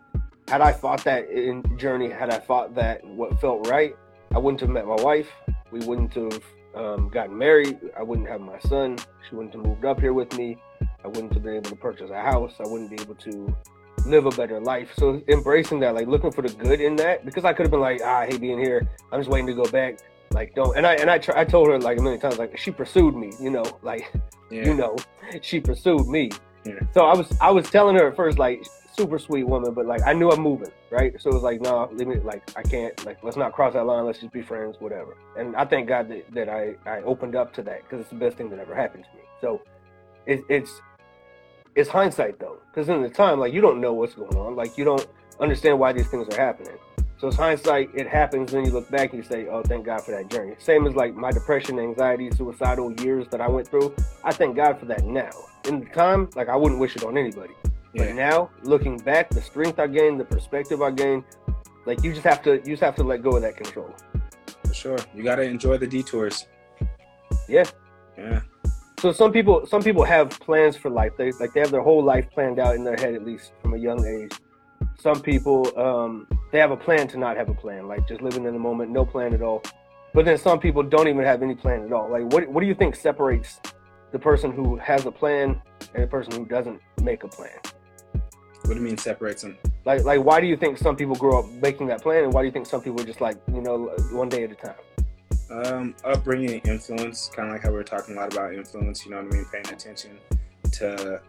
[0.48, 3.94] had I fought that in journey, had I fought that what felt right,
[4.34, 5.30] I wouldn't have met my wife.
[5.70, 6.42] We wouldn't have
[6.74, 7.78] um, gotten married.
[7.96, 8.98] I wouldn't have my son.
[9.28, 10.58] She wouldn't have moved up here with me.
[11.04, 12.54] I wouldn't have been able to purchase a house.
[12.58, 13.56] I wouldn't be able to
[14.04, 14.92] live a better life.
[14.96, 17.80] So embracing that, like looking for the good in that, because I could have been
[17.80, 18.88] like, ah, I hate being here.
[19.12, 19.98] I'm just waiting to go back.
[20.32, 20.76] Like don't.
[20.76, 23.14] And I and I try, I told her like a million times, like she pursued
[23.14, 23.32] me.
[23.40, 24.12] You know, like
[24.50, 24.64] yeah.
[24.66, 24.96] you know,
[25.42, 26.30] she pursued me.
[26.64, 26.80] Yeah.
[26.92, 28.64] So I was I was telling her at first like
[28.96, 31.20] super sweet woman, but like I knew I'm moving, right?
[31.20, 33.84] So it was like, no, leave me like I can't like let's not cross that
[33.84, 34.04] line.
[34.04, 35.16] Let's just be friends, whatever.
[35.38, 38.16] And I thank God that, that I I opened up to that because it's the
[38.16, 39.22] best thing that ever happened to me.
[39.40, 39.62] So
[40.26, 40.80] it, it's
[41.74, 44.76] it's hindsight though, because in the time, like you don't know what's going on, like
[44.78, 45.06] you don't
[45.40, 46.76] understand why these things are happening.
[47.18, 47.90] So it's hindsight.
[47.94, 50.54] It happens, then you look back and you say, "Oh, thank God for that journey."
[50.58, 53.94] Same as like my depression, anxiety, suicidal years that I went through.
[54.22, 55.30] I thank God for that now.
[55.66, 57.54] In the time, like I wouldn't wish it on anybody.
[57.94, 58.04] Yeah.
[58.04, 61.24] But now, looking back, the strength I gained, the perspective I gained,
[61.86, 63.94] like you just have to, you just have to let go of that control.
[64.66, 66.46] For sure, you got to enjoy the detours.
[67.48, 67.64] Yeah.
[68.18, 68.42] Yeah
[68.98, 72.02] so some people some people have plans for life they like they have their whole
[72.02, 74.32] life planned out in their head at least from a young age
[74.98, 78.44] some people um, they have a plan to not have a plan like just living
[78.44, 79.62] in the moment no plan at all
[80.14, 82.66] but then some people don't even have any plan at all like what, what do
[82.66, 83.60] you think separates
[84.12, 85.60] the person who has a plan
[85.94, 87.58] and the person who doesn't make a plan
[88.62, 91.40] what do you mean separates them like like why do you think some people grow
[91.40, 93.60] up making that plan and why do you think some people are just like you
[93.60, 94.74] know one day at a time
[95.50, 99.04] um, upbringing influence, kind of like how we were talking a lot about influence.
[99.04, 99.46] You know what I mean?
[99.52, 100.18] Paying attention
[100.72, 101.20] to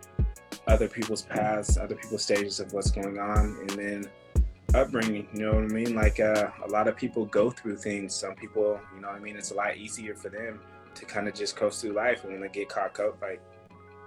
[0.67, 4.09] other people's paths, other people's stages of what's going on, and then
[4.75, 5.27] upbringing.
[5.33, 5.95] You know what I mean?
[5.95, 8.13] Like uh, a lot of people go through things.
[8.13, 9.37] Some people, you know what I mean?
[9.37, 10.59] It's a lot easier for them
[10.95, 13.41] to kind of just coast through life, and when they get caught up, like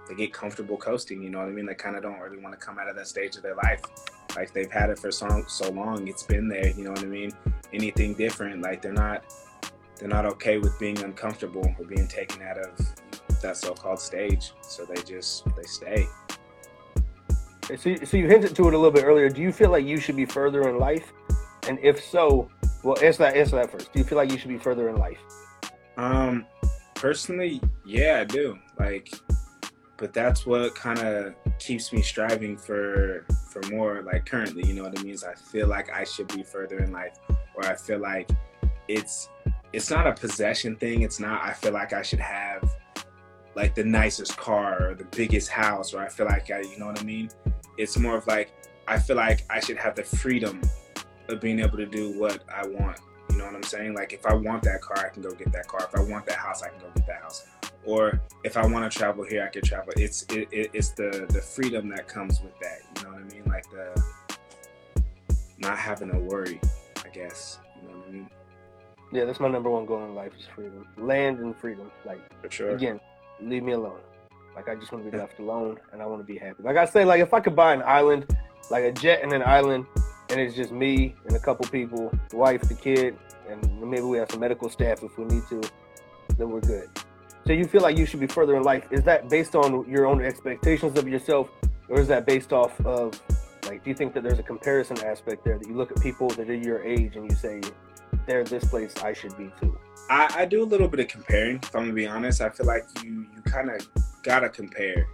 [0.07, 1.21] they get comfortable coasting.
[1.21, 1.65] You know what I mean?
[1.65, 3.81] They kind of don't really want to come out of that stage of their life.
[4.35, 6.69] Like they've had it for so so long, it's been there.
[6.69, 7.31] You know what I mean?
[7.73, 9.23] Anything different, like they're not
[10.01, 12.75] they're not okay with being uncomfortable or being taken out of
[13.41, 16.07] that so-called stage so they just they stay
[17.75, 19.29] so, so you hinted to it a little bit earlier.
[19.29, 21.11] Do you feel like you should be further in life?
[21.67, 22.49] And if so
[22.83, 23.93] well answer that answer that first.
[23.93, 25.19] Do you feel like you should be further in life?
[25.97, 26.45] Um
[26.95, 28.57] personally yeah i do.
[28.79, 29.13] Like
[29.97, 34.83] but that's what kind of keeps me striving for for more like currently you know
[34.83, 35.15] what i mean?
[35.27, 37.17] I feel like i should be further in life
[37.55, 38.29] or i feel like
[38.87, 39.29] it's
[39.73, 41.01] it's not a possession thing.
[41.01, 42.69] It's not I feel like I should have
[43.55, 46.87] like the nicest car or the biggest house or I feel like I you know
[46.87, 47.29] what I mean?
[47.77, 48.53] It's more of like
[48.87, 50.61] I feel like I should have the freedom
[51.27, 52.99] of being able to do what I want.
[53.29, 53.93] You know what I'm saying?
[53.93, 55.87] Like if I want that car, I can go get that car.
[55.91, 57.45] If I want that house, I can go get that house.
[57.85, 59.93] Or if I want to travel here, I can travel.
[59.95, 62.79] It's it, it, it's the the freedom that comes with that.
[62.97, 63.43] You know what I mean?
[63.45, 65.03] Like the
[65.57, 66.59] not having to worry.
[67.03, 68.29] I guess you know what I mean.
[69.13, 71.91] Yeah, that's my number one goal in life is freedom, land and freedom.
[72.05, 72.69] Like, For sure.
[72.69, 72.99] again,
[73.41, 73.99] leave me alone.
[74.55, 76.61] Like, I just want to be left alone, and I want to be happy.
[76.63, 78.25] Like I say, like if I could buy an island,
[78.69, 79.85] like a jet and an island,
[80.29, 83.17] and it's just me and a couple people, the wife, the kid,
[83.49, 85.61] and maybe we have some medical staff if we need to,
[86.37, 86.89] then we're good.
[87.45, 88.87] So you feel like you should be further in life.
[88.91, 91.49] Is that based on your own expectations of yourself,
[91.89, 93.19] or is that based off of
[93.65, 93.83] like?
[93.83, 96.49] Do you think that there's a comparison aspect there that you look at people that
[96.49, 97.61] are your age and you say,
[98.25, 99.77] they're this place, I should be too.
[100.09, 101.57] I, I do a little bit of comparing.
[101.57, 103.87] If I'm gonna be honest, I feel like you you kind of
[104.23, 105.07] gotta compare.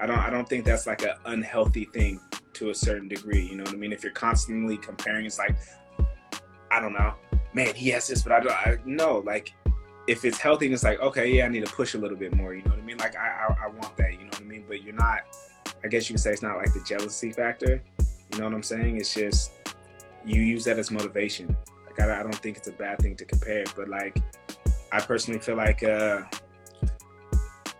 [0.00, 2.20] I don't I don't think that's like an unhealthy thing
[2.54, 3.46] to a certain degree.
[3.46, 3.92] You know what I mean?
[3.92, 5.56] If you're constantly comparing, it's like
[6.70, 7.14] I don't know,
[7.52, 8.52] man, he has this, but I don't.
[8.52, 9.54] I, no, like
[10.06, 12.54] if it's healthy, it's like okay, yeah, I need to push a little bit more.
[12.54, 12.98] You know what I mean?
[12.98, 14.12] Like I I, I want that.
[14.12, 14.64] You know what I mean?
[14.68, 15.20] But you're not.
[15.82, 17.82] I guess you can say it's not like the jealousy factor.
[18.32, 18.96] You know what I'm saying?
[18.96, 19.52] It's just
[20.24, 21.56] you use that as motivation.
[22.00, 24.16] I, I don't think it's a bad thing to compare, but like
[24.92, 26.22] I personally feel like uh,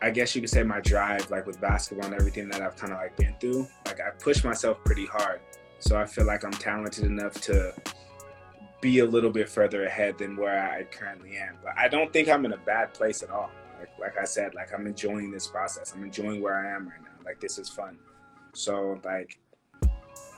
[0.03, 2.93] I guess you could say my drive, like with basketball and everything that I've kind
[2.93, 5.41] of like been through, like I push myself pretty hard.
[5.79, 7.75] So I feel like I'm talented enough to
[8.81, 11.57] be a little bit further ahead than where I currently am.
[11.63, 13.51] But I don't think I'm in a bad place at all.
[13.79, 15.95] Like, like I said, like I'm enjoying this process.
[15.95, 17.25] I'm enjoying where I am right now.
[17.25, 17.97] Like this is fun.
[18.53, 19.39] So like,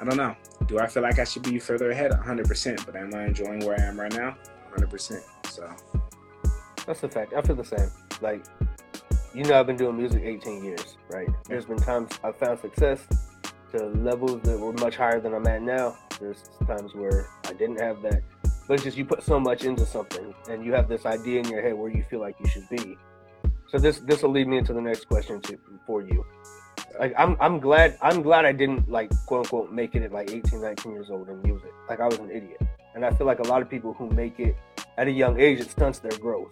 [0.00, 0.36] I don't know.
[0.66, 2.12] Do I feel like I should be further ahead?
[2.12, 2.86] 100%.
[2.86, 4.36] But am I enjoying where I am right now?
[4.76, 5.22] 100%.
[5.48, 5.70] So
[6.86, 7.32] that's the fact.
[7.34, 7.90] I feel the same.
[8.20, 8.44] Like,
[9.34, 11.28] you know, I've been doing music 18 years, right?
[11.48, 13.06] There's been times I've found success
[13.72, 15.96] to levels that were much higher than I'm at now.
[16.20, 18.22] There's times where I didn't have that.
[18.66, 21.48] But it's just you put so much into something and you have this idea in
[21.48, 22.96] your head where you feel like you should be.
[23.68, 26.24] So this this will lead me into the next question to, for you.
[26.98, 30.30] Like I'm I'm glad I'm glad I didn't like quote unquote make it at like
[30.30, 31.70] 18, 19 years old in music.
[31.88, 32.60] Like I was an idiot.
[32.94, 34.56] And I feel like a lot of people who make it
[34.96, 36.48] at a young age it stunts their growth.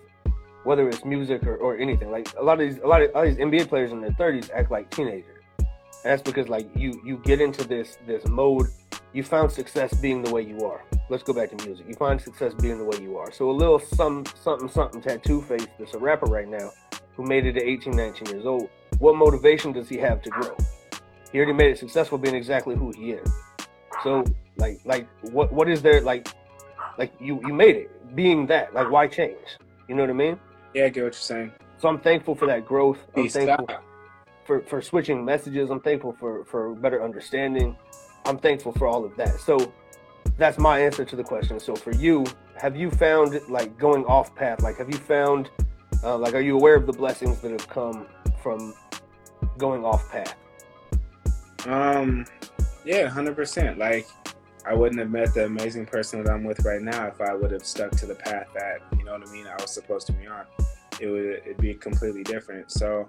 [0.64, 2.10] Whether it's music or, or anything.
[2.10, 4.50] Like a lot of these a lot of all these NBA players in their thirties
[4.54, 5.42] act like teenagers.
[5.58, 8.66] And that's because like you you get into this this mode
[9.14, 10.82] you found success being the way you are.
[11.08, 11.86] Let's go back to music.
[11.88, 13.30] You find success being the way you are.
[13.30, 16.70] So a little some something something tattoo face that's a rapper right now
[17.16, 18.68] who made it at 18, 19 years old.
[19.04, 20.56] What motivation does he have to grow?
[21.30, 23.30] He already made it successful being exactly who he is.
[24.02, 24.24] So
[24.56, 26.26] like like what what is there like
[26.96, 29.46] like you you made it being that like why change?
[29.90, 30.40] You know what I mean?
[30.72, 31.52] Yeah, I get what you're saying.
[31.76, 32.96] So I'm thankful for that growth.
[33.14, 33.82] I'm Peace thankful out.
[34.46, 35.68] for for switching messages.
[35.68, 37.76] I'm thankful for for better understanding.
[38.24, 39.38] I'm thankful for all of that.
[39.38, 39.70] So
[40.38, 41.60] that's my answer to the question.
[41.60, 42.24] So for you,
[42.56, 44.62] have you found like going off path?
[44.62, 45.50] Like have you found
[46.02, 48.06] uh, like are you aware of the blessings that have come
[48.42, 48.74] from
[49.58, 50.36] going off path?
[51.66, 52.26] Um,
[52.84, 53.78] yeah, hundred percent.
[53.78, 54.06] Like,
[54.66, 57.50] I wouldn't have met the amazing person that I'm with right now if I would
[57.50, 59.46] have stuck to the path that you know what I mean.
[59.46, 60.44] I was supposed to be on.
[61.00, 62.70] It would it'd be completely different.
[62.70, 63.06] So,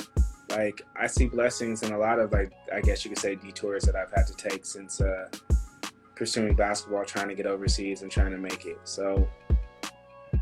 [0.49, 3.83] like, I see blessings in a lot of like I guess you could say detours
[3.83, 5.27] that I've had to take since uh,
[6.15, 8.79] pursuing basketball, trying to get overseas and trying to make it.
[8.83, 9.27] So,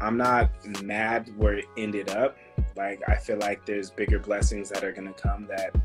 [0.02, 0.52] I'm not
[0.84, 2.38] mad where it ended up.
[2.76, 5.76] Like, I feel like there's bigger blessings that are gonna come that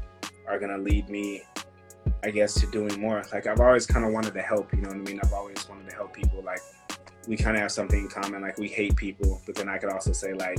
[0.46, 1.42] are gonna lead me
[2.22, 3.22] I guess to doing more.
[3.32, 5.20] Like I've always kind of wanted to help, you know what I mean?
[5.22, 6.42] I've always wanted to help people.
[6.42, 6.60] Like
[7.26, 8.42] we kind of have something in common.
[8.42, 10.58] Like we hate people, but then I could also say like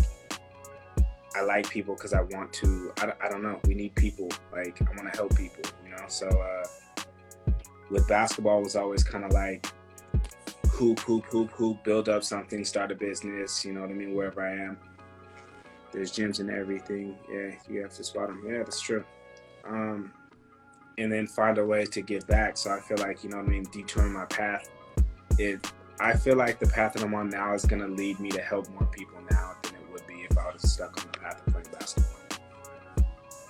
[1.35, 2.93] I like people because I want to.
[2.99, 3.59] I, I don't know.
[3.67, 4.29] We need people.
[4.51, 6.03] Like I want to help people, you know.
[6.07, 7.03] So uh,
[7.89, 9.67] with basketball was always kind of like
[10.69, 13.65] hoop, hoop, hoop, hoop, build up something, start a business.
[13.65, 14.13] You know what I mean?
[14.15, 14.77] Wherever I am,
[15.91, 17.17] there's gyms and everything.
[17.31, 18.43] Yeah, you have to spot them.
[18.47, 19.03] Yeah, that's true.
[19.67, 20.11] Um,
[20.97, 22.57] and then find a way to get back.
[22.57, 24.69] So I feel like, you know what I mean, detouring my path.
[25.37, 25.71] It
[26.01, 28.69] I feel like the path that I'm on now is gonna lead me to help
[28.69, 31.53] more people now than it would be if I was stuck on the path of
[31.53, 32.15] playing basketball.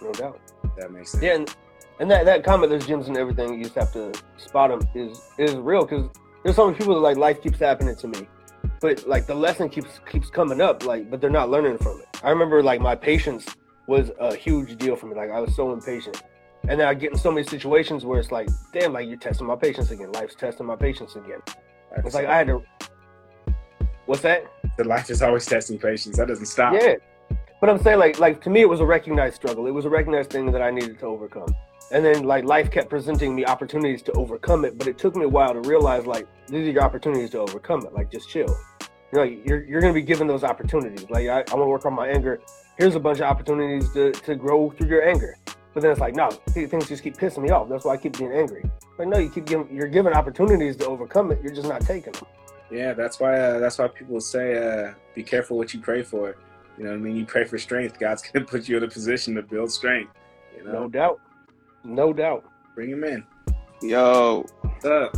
[0.01, 0.39] No doubt.
[0.77, 1.23] That makes sense.
[1.23, 1.55] Yeah, and,
[1.99, 3.57] and that that comment, there's gyms and everything.
[3.57, 4.87] You just have to spot them.
[4.95, 6.09] Is is real because
[6.43, 8.27] there's so many people that like life keeps happening to me,
[8.79, 10.85] but like the lesson keeps keeps coming up.
[10.85, 12.08] Like, but they're not learning from it.
[12.23, 13.45] I remember like my patience
[13.87, 15.15] was a huge deal for me.
[15.15, 16.21] Like I was so impatient,
[16.67, 19.47] and then I get in so many situations where it's like, damn, like you're testing
[19.47, 20.11] my patience again.
[20.11, 21.39] Life's testing my patience again.
[21.97, 22.63] It's like I had to.
[24.05, 24.45] What's that?
[24.79, 26.17] the life is always testing patience.
[26.17, 26.73] That doesn't stop.
[26.73, 26.95] Yeah.
[27.59, 29.67] But I'm saying like like to me it was a recognized struggle.
[29.67, 31.53] It was a recognized thing that I needed to overcome.
[31.91, 35.25] And then like life kept presenting me opportunities to overcome it, but it took me
[35.25, 37.93] a while to realize like these are your opportunities to overcome it.
[37.93, 38.55] Like just chill.
[39.11, 41.09] You know, you're you're gonna be given those opportunities.
[41.09, 42.39] Like I, I want to work on my anger.
[42.77, 45.35] Here's a bunch of opportunities to, to grow through your anger.
[45.73, 47.69] But then it's like, no, things just keep pissing me off.
[47.69, 48.63] That's why I keep being angry.
[48.97, 51.39] Like, no, you keep giving, you're given opportunities to overcome it.
[51.43, 52.25] You're just not taking them.
[52.71, 53.37] Yeah, that's why.
[53.39, 56.35] Uh, that's why people say, uh, "Be careful what you pray for."
[56.77, 57.15] You know what I mean?
[57.15, 57.99] You pray for strength.
[57.99, 60.13] God's gonna put you in a position to build strength.
[60.55, 61.19] You know, No doubt.
[61.83, 62.45] No doubt.
[62.75, 63.23] bring him in.
[63.81, 64.85] Yo, What's up?
[64.85, 65.13] What up,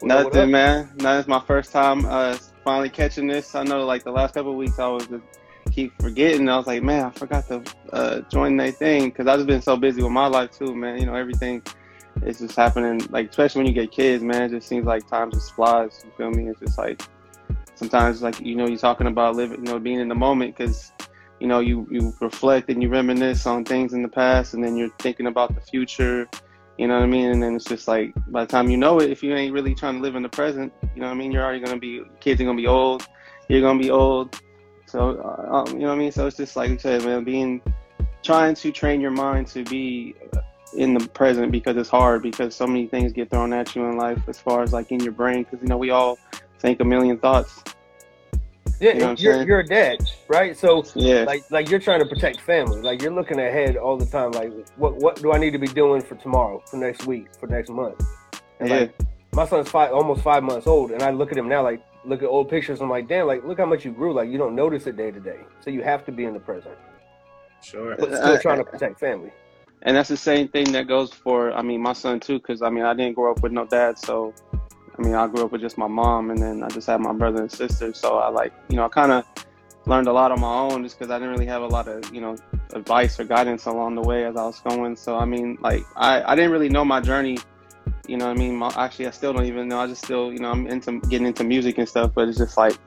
[0.00, 0.48] what nothing, up?
[0.48, 0.92] man.
[0.98, 2.36] Now it's my first time uh,
[2.68, 3.54] finally catching this.
[3.54, 5.24] I know, like the last couple weeks, I was just
[5.72, 6.50] keep forgetting.
[6.50, 7.62] I was like, man, I forgot to
[7.94, 11.00] uh, join that thing because I've just been so busy with my life too, man.
[11.00, 11.62] You know, everything
[12.26, 13.00] is just happening.
[13.08, 16.04] Like especially when you get kids, man, it just seems like time just flies.
[16.04, 16.50] You feel me?
[16.50, 17.00] It's just like
[17.74, 20.92] sometimes, like you know, you're talking about living, you know, being in the moment because.
[21.40, 24.76] You know, you, you reflect and you reminisce on things in the past, and then
[24.76, 26.28] you're thinking about the future,
[26.78, 27.30] you know what I mean?
[27.30, 29.74] And then it's just like by the time you know it, if you ain't really
[29.74, 31.32] trying to live in the present, you know what I mean?
[31.32, 33.06] You're already gonna be kids are gonna be old.
[33.48, 34.40] You're gonna be old.
[34.86, 36.12] So uh, um, you know what I mean?
[36.12, 37.60] So it's just like you said, man, being
[38.22, 40.14] trying to train your mind to be
[40.76, 43.96] in the present because it's hard because so many things get thrown at you in
[43.96, 46.18] life as far as like in your brain because you know we all
[46.60, 47.62] think a million thoughts.
[48.80, 49.98] Yeah, you know you're, you're a dad,
[50.28, 50.56] right?
[50.56, 51.24] So Yeah.
[51.24, 52.80] like like you're trying to protect family.
[52.80, 54.30] Like you're looking ahead all the time.
[54.32, 57.46] Like what what do I need to be doing for tomorrow, for next week, for
[57.46, 58.00] next month?
[58.60, 58.76] And yeah.
[58.80, 58.94] like
[59.32, 62.22] my son's five almost five months old, and I look at him now like look
[62.22, 62.80] at old pictures.
[62.80, 64.12] I'm like, damn, like look how much you grew.
[64.14, 65.40] Like you don't notice it day to day.
[65.60, 66.76] So you have to be in the present,
[67.62, 67.96] Sure.
[67.98, 69.32] but still trying to protect family.
[69.82, 72.68] and that's the same thing that goes for i mean my son too because i
[72.70, 74.34] mean i didn't grow up with no dad so
[74.98, 77.12] i mean i grew up with just my mom and then i just had my
[77.12, 79.24] brother and sister so i like you know i kind of
[79.86, 82.12] learned a lot on my own just because i didn't really have a lot of
[82.14, 82.36] you know
[82.74, 86.22] advice or guidance along the way as i was going so i mean like i,
[86.22, 87.38] I didn't really know my journey
[88.06, 90.38] you know i mean my, actually i still don't even know i just still you
[90.40, 92.78] know i'm into getting into music and stuff but it's just like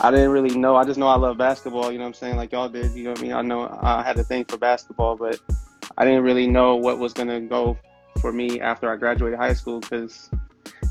[0.00, 0.76] I didn't really know.
[0.76, 1.92] I just know I love basketball.
[1.92, 2.36] You know what I'm saying?
[2.36, 2.92] Like y'all did.
[2.92, 3.32] You know what I mean?
[3.32, 5.40] I know I had a thing for basketball, but
[5.96, 7.78] I didn't really know what was gonna go
[8.20, 10.30] for me after I graduated high school because,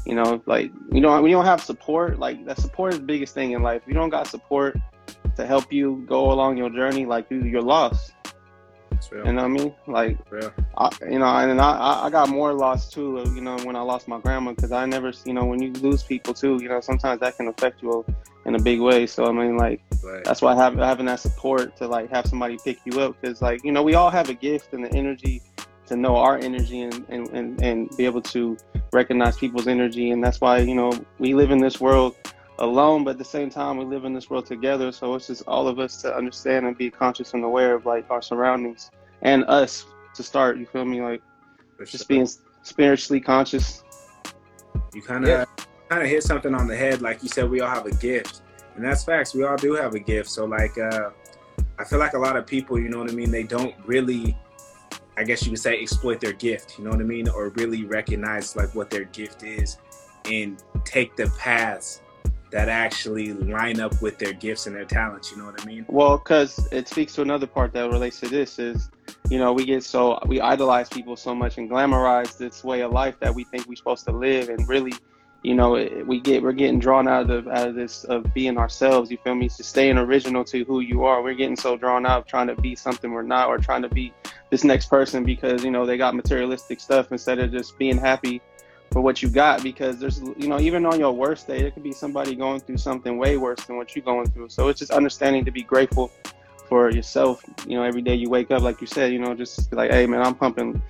[0.05, 3.05] you know, like you know, when you don't have support, like that support is the
[3.05, 3.81] biggest thing in life.
[3.83, 4.77] If you don't got support
[5.35, 8.13] to help you go along your journey, like you, you're lost.
[9.11, 9.75] You know what I mean?
[9.87, 10.17] Like.
[10.77, 13.21] I, you know, and I, I- got more lost too.
[13.35, 16.03] You know, when I lost my grandma, because I never, you know, when you lose
[16.03, 18.03] people too, you know, sometimes that can affect you
[18.45, 19.05] in a big way.
[19.05, 20.23] So I mean, like, Right.
[20.23, 23.63] that's why have, having that support to like have somebody pick you up because like
[23.63, 25.41] you know we all have a gift and the energy
[25.93, 28.57] to know our energy and, and, and, and be able to
[28.91, 30.11] recognize people's energy.
[30.11, 32.15] And that's why you know we live in this world
[32.59, 34.91] alone but at the same time we live in this world together.
[34.91, 38.09] So it's just all of us to understand and be conscious and aware of like
[38.09, 38.89] our surroundings
[39.21, 39.85] and us
[40.15, 41.01] to start you feel me?
[41.01, 41.21] Like
[41.77, 42.15] For just sure.
[42.15, 42.27] being
[42.61, 43.83] spiritually conscious.
[44.93, 45.45] You kind of Yeah.
[45.89, 48.41] kind of hit something on the head like you said we all have a gift.
[48.75, 50.29] And that's facts we all do have a gift.
[50.29, 51.09] So like uh
[51.79, 53.31] i feel like a lot of people you know what i mean?
[53.31, 54.37] They don't really
[55.17, 57.27] i guess you could say exploit their gift you know what i mean?
[57.29, 59.77] Or really recognize like what their gift is
[60.25, 62.01] and take the paths
[62.51, 65.85] that actually line up with their gifts and their talents you know what i mean?
[65.89, 68.91] Well, because it speaks to another part that relates to this is,
[69.29, 72.91] you know, we get so we idolize people so much and glamorize this way of
[72.91, 74.93] life that we think we're supposed to live, and really,
[75.43, 75.71] you know,
[76.05, 79.11] we get we're getting drawn out of out of this of being ourselves.
[79.11, 79.49] You feel me?
[79.49, 81.21] To staying original to who you are.
[81.21, 84.13] We're getting so drawn out trying to be something we're not, or trying to be
[84.49, 88.41] this next person because you know they got materialistic stuff instead of just being happy
[88.91, 91.83] for what you got because there's you know even on your worst day there could
[91.83, 94.91] be somebody going through something way worse than what you're going through so it's just
[94.91, 96.11] understanding to be grateful
[96.67, 99.71] for yourself you know every day you wake up like you said you know just
[99.73, 100.81] like hey man i'm pumping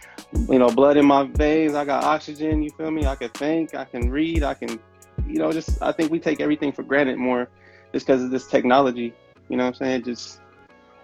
[0.49, 1.73] you know blood in my veins.
[1.73, 3.05] I got oxygen you feel me?
[3.05, 4.79] I can think i can read i can
[5.27, 7.49] you know just i think we take everything for granted more
[7.91, 9.13] just because of this technology
[9.49, 10.01] you know what i'm saying?
[10.01, 10.39] It just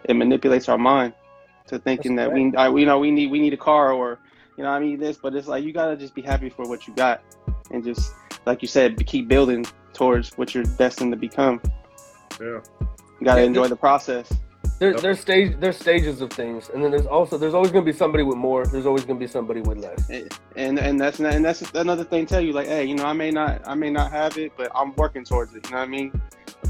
[0.06, 1.14] it manipulates our mind
[1.68, 4.20] to thinking That's that we I, you know we need we need a car or
[4.60, 6.86] you know, I mean this, but it's like you gotta just be happy for what
[6.86, 7.22] you got,
[7.72, 8.14] and just
[8.46, 11.62] like you said, keep building towards what you're destined to become.
[12.42, 12.60] yeah.
[12.82, 14.30] You gotta Yeah, enjoy the process.
[14.80, 15.02] There, Yep.
[15.02, 18.24] there's stage there's stages of things, and then there's also there's always gonna be somebody
[18.24, 18.66] with more.
[18.66, 20.10] There's always gonna be somebody with less.
[20.56, 22.26] And and that's not, and that's another thing.
[22.26, 24.72] Tell you like, hey, you know, I may not I may not have it, but
[24.74, 25.66] I'm working towards it.
[25.66, 26.22] You know what I mean?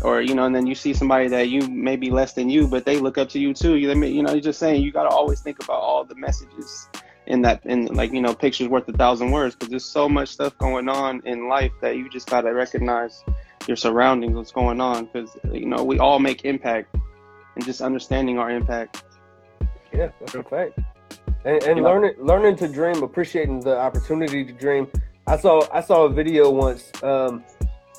[0.03, 2.67] Or you know, and then you see somebody that you may be less than you,
[2.67, 3.75] but they look up to you too.
[3.75, 6.87] You may, you know, you're just saying you gotta always think about all the messages
[7.27, 10.29] in that in like you know pictures worth a thousand words because there's so much
[10.29, 13.23] stuff going on in life that you just gotta recognize
[13.67, 16.95] your surroundings, what's going on, because you know we all make impact,
[17.59, 19.03] and just understanding our impact.
[19.93, 20.79] Yeah, that's a fact.
[21.43, 24.87] And, and learning learning to dream, appreciating the opportunity to dream.
[25.27, 26.89] I saw I saw a video once.
[27.03, 27.43] Um,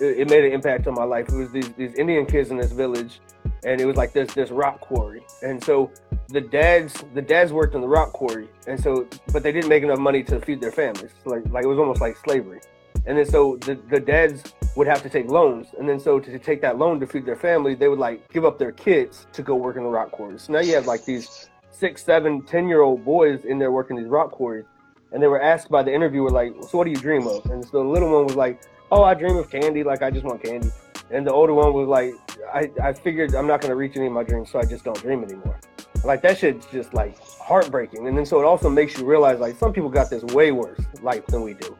[0.00, 1.28] it, it made an impact on my life.
[1.28, 3.20] It was these these Indian kids in this village,
[3.64, 5.22] and it was like this this rock quarry.
[5.42, 5.90] And so
[6.28, 9.82] the dads the dads worked in the rock quarry, and so but they didn't make
[9.82, 11.12] enough money to feed their families.
[11.26, 12.60] Like like it was almost like slavery.
[13.06, 16.38] And then so the the dads would have to take loans, and then so to
[16.38, 19.42] take that loan to feed their family, they would like give up their kids to
[19.42, 20.42] go work in the rock quarries.
[20.42, 23.96] So now you have like these six, seven, ten year old boys in there working
[23.96, 24.66] these rock quarries.
[25.12, 27.44] And they were asked by the interviewer, like, so what do you dream of?
[27.46, 29.82] And so the little one was like, oh, I dream of candy.
[29.82, 30.70] Like, I just want candy.
[31.10, 32.12] And the older one was like,
[32.54, 34.84] I, I figured I'm not going to reach any of my dreams, so I just
[34.84, 35.58] don't dream anymore.
[36.04, 38.06] Like, that shit's just like heartbreaking.
[38.06, 40.78] And then so it also makes you realize, like, some people got this way worse
[41.02, 41.76] life than we do.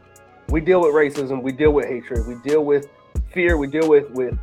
[0.51, 2.89] We deal with racism, we deal with hatred, we deal with
[3.33, 4.37] fear, we deal with, with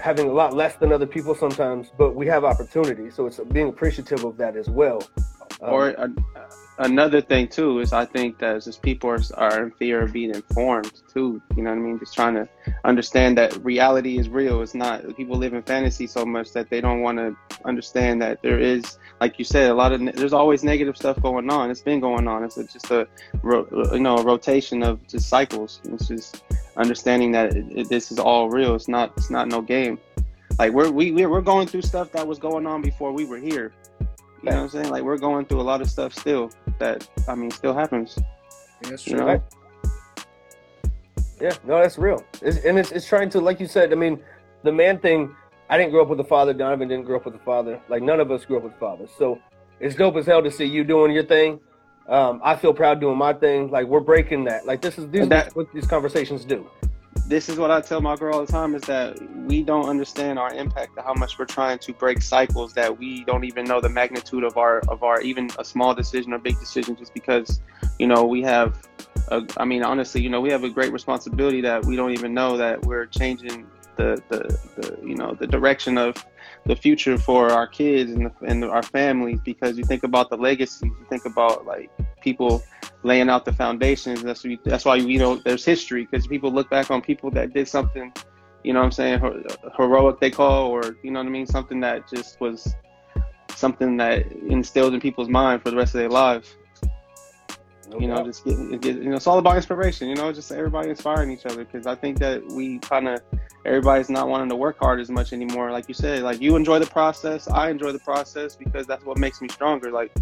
[0.00, 3.10] having a lot less than other people sometimes, but we have opportunity.
[3.10, 5.02] So it's being appreciative of that as well.
[5.60, 5.96] Um, or
[6.78, 10.34] another thing too is I think that just people are, are in fear of being
[10.34, 11.40] informed too.
[11.56, 11.98] You know what I mean?
[11.98, 12.48] Just trying to
[12.84, 14.62] understand that reality is real.
[14.62, 18.42] It's not people live in fantasy so much that they don't want to understand that
[18.42, 21.70] there is, like you said, a lot of there's always negative stuff going on.
[21.70, 22.44] It's been going on.
[22.44, 23.06] It's just a
[23.42, 25.80] you know a rotation of just cycles.
[25.84, 26.42] It's just
[26.76, 28.74] understanding that it, it, this is all real.
[28.74, 29.98] It's not it's not no game.
[30.58, 33.72] like we're we we're going through stuff that was going on before we were here.
[34.42, 34.90] You know what I'm saying?
[34.90, 38.16] Like we're going through a lot of stuff still that I mean still happens.
[38.18, 39.26] Yeah, that's You true.
[39.26, 39.42] know?
[41.40, 42.24] Yeah, no, that's real.
[42.40, 44.22] It's, and it's, it's trying to, like you said, I mean,
[44.62, 45.34] the man thing,
[45.68, 46.52] I didn't grow up with a father.
[46.52, 47.80] Donovan didn't grow up with a father.
[47.88, 49.10] Like, none of us grew up with fathers.
[49.18, 49.40] So
[49.80, 51.58] it's dope as hell to see you doing your thing.
[52.08, 53.70] Um, I feel proud doing my thing.
[53.72, 54.66] Like, we're breaking that.
[54.66, 56.68] Like, this is these And that- what these conversations do.
[57.32, 60.38] This is what I tell my girl all the time is that we don't understand
[60.38, 63.88] our impact how much we're trying to break cycles that we don't even know the
[63.88, 67.62] magnitude of our of our even a small decision or big decision just because
[67.98, 68.86] you know we have
[69.28, 72.34] a, I mean honestly you know we have a great responsibility that we don't even
[72.34, 73.66] know that we're changing
[73.96, 74.40] the the,
[74.76, 76.22] the you know the direction of
[76.66, 80.36] the future for our kids and, the, and our families because you think about the
[80.36, 82.62] legacies you think about like people
[83.02, 84.22] laying out the foundations.
[84.22, 87.52] That's we, that's why you know there's history because people look back on people that
[87.52, 88.12] did something,
[88.64, 89.44] you know what I'm saying,
[89.76, 92.74] heroic they call, or you know what I mean, something that just was
[93.54, 96.54] something that instilled in people's mind for the rest of their lives.
[97.88, 98.26] No You know, doubt.
[98.26, 100.08] just get, get you know, it's all about inspiration.
[100.08, 103.20] You know, just everybody inspiring each other because I think that we kind of
[103.64, 105.70] everybody's not wanting to work hard as much anymore.
[105.70, 109.18] Like you said, like you enjoy the process, I enjoy the process because that's what
[109.18, 109.90] makes me stronger.
[109.90, 110.12] Like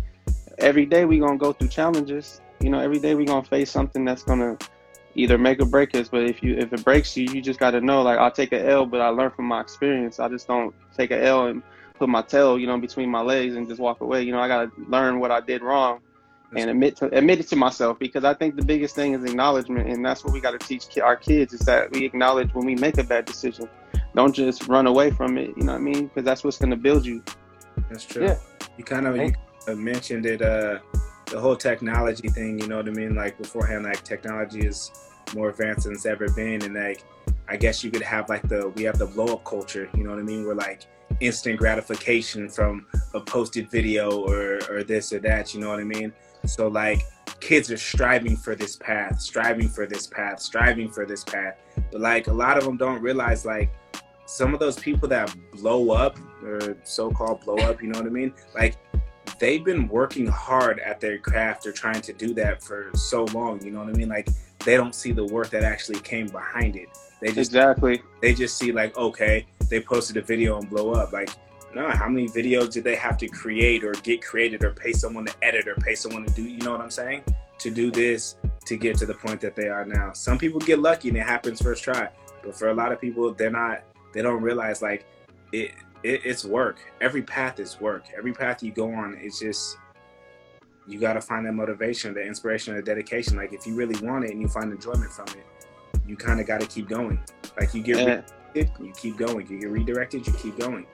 [0.58, 2.40] every day we gonna go through challenges.
[2.60, 4.58] You know, every day we're gonna face something that's gonna
[5.14, 6.08] either make or break us.
[6.08, 8.68] But if you if it breaks you, you just gotta know like I'll take a
[8.68, 10.20] L, but I learn from my experience.
[10.20, 11.62] I just don't take a L and
[11.98, 14.22] put my tail, you know, between my legs and just walk away.
[14.22, 16.00] You know, I gotta learn what I did wrong
[16.56, 19.88] and admit to admit it to myself because I think the biggest thing is acknowledgement,
[19.88, 22.66] and that's what we got to teach ki- our kids is that we acknowledge when
[22.66, 23.68] we make a bad decision.
[24.14, 25.50] Don't just run away from it.
[25.56, 26.06] You know what I mean?
[26.08, 27.22] Because that's what's going to build you.
[27.88, 28.24] That's true.
[28.24, 28.38] Yeah.
[28.76, 29.32] You kind of you
[29.76, 30.80] mentioned it, uh,
[31.30, 32.58] the whole technology thing.
[32.58, 33.14] You know what I mean?
[33.14, 34.90] Like beforehand, like technology is
[35.34, 37.04] more advanced than it's ever been, and like
[37.48, 39.88] I guess you could have like the we have the blow up culture.
[39.94, 40.46] You know what I mean?
[40.46, 40.86] Where like
[41.20, 45.54] instant gratification from a posted video or or this or that.
[45.54, 46.12] You know what I mean?
[46.46, 47.02] So like
[47.40, 51.56] kids are striving for this path, striving for this path, striving for this path.
[51.90, 53.70] But like a lot of them don't realize like
[54.26, 58.10] some of those people that blow up or so-called blow up, you know what I
[58.10, 58.32] mean?
[58.54, 58.76] Like
[59.40, 63.60] they've been working hard at their craft or trying to do that for so long,
[63.64, 64.08] you know what I mean?
[64.08, 64.28] Like
[64.64, 66.88] they don't see the work that actually came behind it.
[67.20, 68.02] They just Exactly.
[68.20, 71.12] they just see like okay, they posted a video and blow up.
[71.12, 71.30] Like
[71.74, 75.24] no, how many videos did they have to create or get created or pay someone
[75.26, 77.24] to edit or pay someone to do, you know what I'm saying?
[77.58, 78.36] To do this
[78.66, 80.12] to get to the point that they are now.
[80.12, 82.08] Some people get lucky and it happens first try.
[82.42, 83.82] But for a lot of people, they're not
[84.12, 85.06] they don't realize like
[85.52, 85.72] it,
[86.02, 86.78] it it's work.
[87.00, 88.04] Every path is work.
[88.16, 89.76] Every path you go on, it's just
[90.86, 93.36] you got to find that motivation, the inspiration, the dedication.
[93.36, 95.46] Like if you really want it and you find enjoyment from it,
[96.06, 97.20] you kind of got to keep going.
[97.58, 98.24] Like you get And,
[98.54, 99.46] redirected, you keep going.
[99.48, 100.86] You get redirected, you keep going.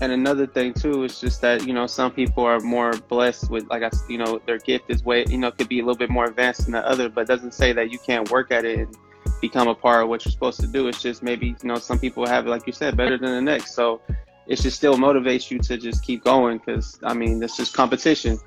[0.00, 3.64] and another thing too is just that you know some people are more blessed with
[3.68, 6.10] like I you know their gift is way you know could be a little bit
[6.10, 8.96] more advanced than the other, but doesn't say that you can't work at it and
[9.40, 10.88] become a part of what you're supposed to do.
[10.88, 13.74] It's just maybe you know some people have like you said better than the next,
[13.74, 14.00] so
[14.46, 18.38] it should still motivates you to just keep going because I mean it's just competition.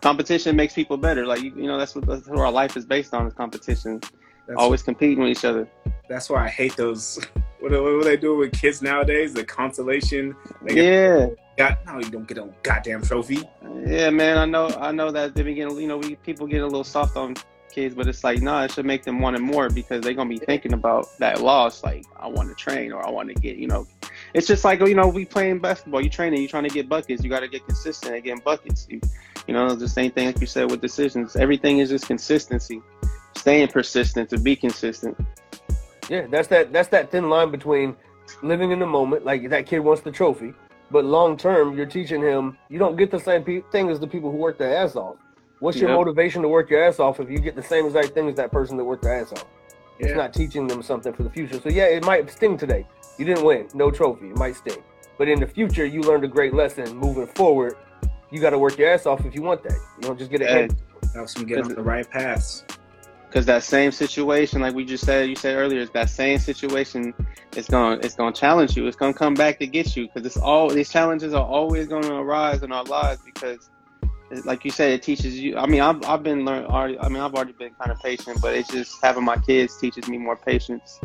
[0.00, 1.26] Competition makes people better.
[1.26, 4.00] Like you, you know that's what, that's what our life is based on is competition.
[4.48, 5.68] That's Always competing with each other.
[6.08, 7.18] that's why I hate those.
[7.62, 9.34] What are, what are they doing with kids nowadays?
[9.34, 10.34] The consolation.
[10.62, 11.28] They Yeah.
[11.56, 13.48] got no, you don't get a goddamn trophy.
[13.86, 16.62] Yeah, man, I know, I know that they be getting, you know, we people get
[16.62, 17.36] a little soft on
[17.72, 20.28] kids, but it's like, nah, it should make them want it more because they're gonna
[20.28, 21.82] be thinking about that loss.
[21.82, 23.86] Like, I want to train or I want to get, you know,
[24.34, 26.00] it's just like, oh, you know, we playing basketball.
[26.00, 27.24] You training, you trying to get buckets.
[27.24, 28.86] You got to get consistent at getting buckets.
[28.88, 29.00] You,
[29.46, 31.36] you know, the same thing like you said with decisions.
[31.36, 32.80] Everything is just consistency,
[33.36, 35.16] staying persistent to be consistent.
[36.08, 37.96] Yeah, that's that that's that thin line between
[38.42, 40.52] living in the moment, like that kid wants the trophy,
[40.90, 44.06] but long term you're teaching him you don't get the same pe- thing as the
[44.06, 45.16] people who work their ass off.
[45.62, 45.98] What's your Yep.
[45.98, 48.50] motivation to work your ass off if you get the same exact thing as that
[48.50, 49.46] person that worked their ass off?
[50.00, 51.60] It's not teaching them something for the future.
[51.60, 52.84] So yeah, it might sting today.
[53.16, 54.30] You didn't win, no trophy.
[54.30, 54.82] It might sting,
[55.18, 56.96] but in the future you learned a great lesson.
[56.96, 57.76] Moving forward,
[58.32, 59.78] you got to work your ass off if you want that.
[59.98, 60.48] You don't just get it.
[60.48, 60.68] Hey.
[61.14, 62.64] Helps them get on the right paths.
[63.28, 67.14] Because that same situation, like we just said, you said earlier, is that same situation
[67.56, 68.88] is going it's going to challenge you.
[68.88, 70.08] It's going to come back to get you.
[70.08, 73.20] Because it's all these challenges are always going to arise in our lives.
[73.24, 73.71] Because, it-
[74.44, 75.56] like you said, it teaches you.
[75.56, 76.98] I mean, I've I've been learning already.
[76.98, 80.08] I mean, I've already been kind of patient, but it's just having my kids teaches
[80.08, 81.00] me more patience.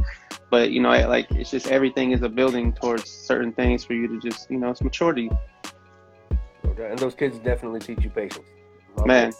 [0.49, 3.93] But you know, it- like it's just everything is a building towards certain things for
[3.93, 5.29] you to just you know it's maturity,
[6.63, 8.47] And those kids definitely teach you patience.
[9.05, 9.33] man.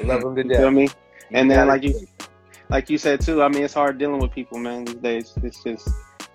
[0.00, 0.74] I love them to You feel death.
[0.74, 0.88] me?
[1.32, 2.06] And then, like you,
[2.68, 3.42] like you said too.
[3.42, 4.84] I mean, it's hard dealing with people, man.
[4.84, 5.88] These days, it's just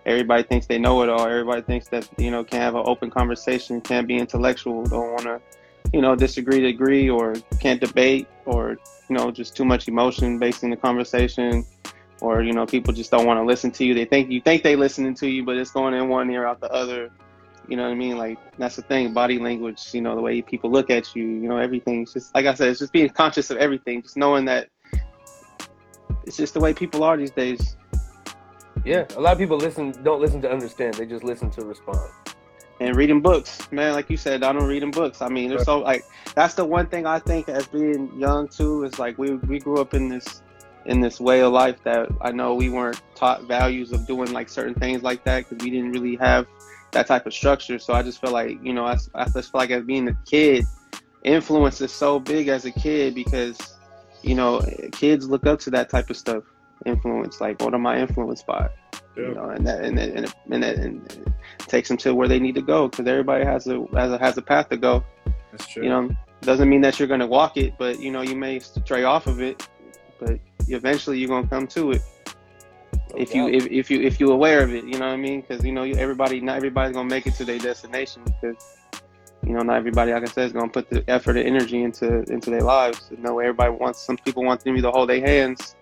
[0.05, 1.25] everybody thinks they know it all.
[1.27, 5.23] Everybody thinks that you know can have an open conversation, can't be intellectual, don't want
[5.23, 5.41] to,
[5.93, 8.77] you know, disagree to agree, or can't debate, or
[9.09, 11.65] you know, just too much emotion based in the conversation,
[12.21, 13.93] or you know, people just don't want to listen to you.
[13.93, 16.61] They think you think they listening to you, but it's going in one ear out
[16.61, 17.09] the other.
[17.67, 18.17] You know what I mean?
[18.17, 19.13] Like that's the thing.
[19.13, 19.93] Body language.
[19.93, 21.23] You know the way people look at you.
[21.23, 22.69] You know everything's just like I said.
[22.69, 24.01] It's just being conscious of everything.
[24.01, 24.69] Just knowing that
[26.25, 27.75] it's just the way people are these days.
[28.83, 30.95] Yeah, a lot of people listen don't listen to understand.
[30.95, 31.99] They just listen to respond.
[32.81, 35.21] And reading books, man, like you said, I don't reading books.
[35.21, 36.03] I mean, there's so like
[36.33, 39.79] that's the one thing I think as being young too is like we we grew
[39.79, 40.41] up in this
[40.87, 44.49] in this way of life that I know we weren't taught values of doing like
[44.49, 46.47] certain things like that because we didn't really have
[46.93, 47.77] that type of structure.
[47.77, 50.17] So I just feel like you know I, I just feel like as being a
[50.25, 50.65] kid,
[51.23, 53.77] influence is so big as a kid because
[54.23, 54.59] you know
[54.91, 56.50] kids look up to that type of stuff
[56.85, 57.41] influence.
[57.41, 58.69] Like, what am I influenced by?
[59.15, 59.23] Yeah.
[59.23, 62.39] You know, and that and and, and, and, and it takes them to where they
[62.39, 65.03] need to go because everybody has a has a has a path to go.
[65.51, 65.83] That's true.
[65.83, 66.09] You know,
[66.41, 69.27] doesn't mean that you're going to walk it, but you know, you may stray off
[69.27, 69.67] of it,
[70.19, 72.01] but eventually you're going to come to it.
[73.15, 75.41] If you if, if you if you're aware of it, you know what I mean?
[75.41, 78.55] Because you know everybody not everybody's gonna make it to their destination because
[79.45, 82.23] you know not everybody like I said is gonna put the effort and energy into
[82.31, 83.09] into their lives.
[83.11, 85.75] You know everybody wants some people want them to hold their hands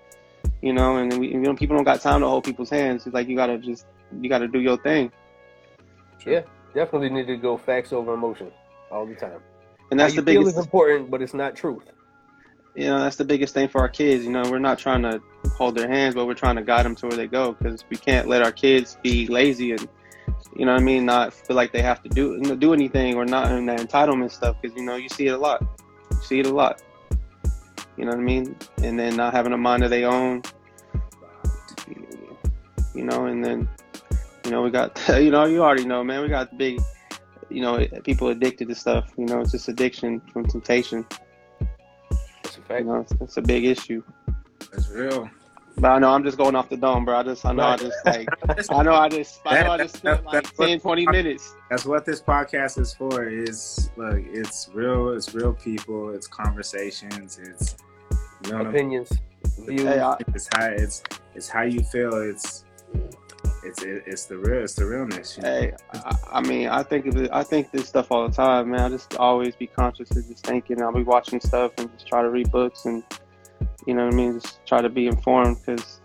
[0.62, 3.05] you know, and we, you know, people don't got time to hold people's hands.
[3.05, 3.86] It's like you gotta just,
[4.20, 5.12] you gotta do your thing.
[6.20, 6.34] Sure.
[6.34, 6.41] Yeah,
[6.74, 8.51] definitely need to go facts over emotion
[8.91, 9.39] all the time.
[9.91, 10.49] And that's How the biggest.
[10.49, 11.84] is important, but it's not truth.
[12.76, 14.24] You know, that's the biggest thing for our kids.
[14.24, 15.22] You know, we're not trying to
[15.55, 17.97] hold their hands, but we're trying to guide them to where they go because we
[17.97, 19.88] can't let our kids be lazy and,
[20.55, 23.26] you know what I mean, not feel like they have to do do anything or
[23.26, 25.62] not in that entitlement stuff because you know you see it a lot.
[26.12, 26.82] You see it a lot.
[28.00, 28.56] You know what I mean?
[28.82, 30.41] And then not having a mind of their own.
[32.95, 33.68] You know, and then
[34.45, 36.22] you know we got you know you already know, man.
[36.22, 36.80] We got big,
[37.50, 39.12] you know, people addicted to stuff.
[39.18, 41.06] You know, it's just addiction from temptation.
[42.41, 42.80] That's a fact.
[42.80, 44.02] You know, it's, it's a big issue.
[44.72, 45.30] That's real.
[45.76, 47.18] But I know I'm just going off the dome, bro.
[47.18, 48.28] I just, I know I just like,
[48.70, 51.54] I know I just, I know I just spent like 10, 20 minutes.
[51.70, 53.28] That's what this podcast is for.
[53.28, 55.10] Is look, it's real.
[55.10, 56.12] It's real people.
[56.12, 57.39] It's conversations.
[57.39, 57.76] It's
[58.46, 59.12] you know opinions.
[59.60, 59.82] Views.
[59.82, 61.04] Hey, I, it's how it's
[61.36, 62.14] it's how you feel.
[62.14, 62.66] It's
[63.64, 65.38] it's it's the real it's the realness.
[65.38, 65.50] You know?
[65.50, 68.72] Hey, I, I, mean, I think of it, I think this stuff all the time,
[68.72, 68.82] man.
[68.82, 70.82] I just always be conscious of just thinking.
[70.82, 73.04] I'll be watching stuff and just try to read books and
[73.86, 74.40] you know what I mean.
[74.40, 76.00] Just try to be informed because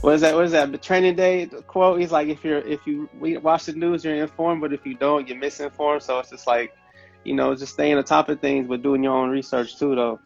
[0.00, 0.34] what is that?
[0.34, 0.70] What is that?
[0.70, 2.00] The training day quote.
[2.00, 3.08] He's like, if you're if you
[3.42, 6.02] watch the news, you're informed, but if you don't, you're misinformed.
[6.02, 6.76] So it's just like,
[7.24, 10.20] you know, just staying on top of things, but doing your own research too, though.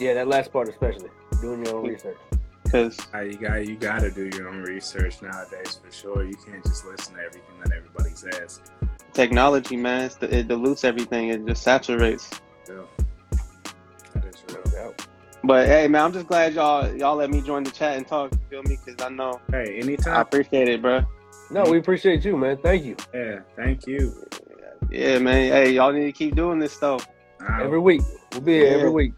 [0.00, 1.10] Yeah, that last part especially,
[1.42, 2.16] doing your own research.
[2.64, 6.24] Because you got you got to do your own research nowadays for sure.
[6.24, 8.62] You can't just listen to everything that everybody says.
[9.12, 11.28] Technology, man, it dilutes everything.
[11.28, 12.30] It just saturates.
[12.66, 12.76] Yeah.
[14.14, 14.42] That is
[14.72, 14.94] real.
[15.44, 18.32] But hey, man, I'm just glad y'all y'all let me join the chat and talk.
[18.32, 18.78] You feel me?
[18.82, 19.38] Because I know.
[19.50, 20.16] Hey, anytime.
[20.16, 21.04] I appreciate it, bro.
[21.50, 22.56] No, we appreciate you, man.
[22.62, 22.96] Thank you.
[23.12, 24.14] Yeah, thank you.
[24.90, 25.52] Yeah, man.
[25.52, 27.06] Hey, y'all need to keep doing this stuff.
[27.60, 28.00] Every week.
[28.32, 28.76] We'll be here yeah.
[28.76, 29.12] every week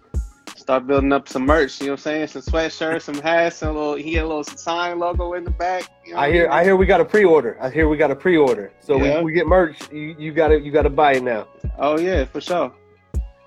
[0.56, 1.80] start building up some merch.
[1.80, 2.26] You know what I'm saying?
[2.28, 3.94] Some sweatshirts, some hats, some little.
[3.94, 5.88] He had a little sign logo in the back.
[6.04, 6.46] You know I hear.
[6.46, 6.58] I, mean?
[6.58, 7.58] I hear we got a pre-order.
[7.60, 8.72] I hear we got a pre-order.
[8.80, 9.18] So yeah.
[9.18, 9.90] we, we get merch.
[9.90, 11.48] You, you gotta you gotta buy it now.
[11.78, 12.72] Oh yeah, for sure.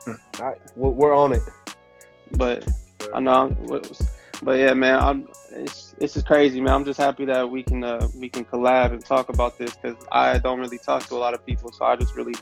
[0.07, 1.41] All right, we're on it.
[2.33, 2.67] But
[3.13, 3.55] I know.
[4.43, 5.27] But yeah, man, I'm.
[5.51, 6.73] It's it's just crazy, man.
[6.73, 9.95] I'm just happy that we can uh, we can collab and talk about this because
[10.11, 12.35] I don't really talk to a lot of people, so I just really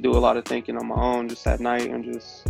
[0.00, 2.48] do a lot of thinking on my own, just at night and just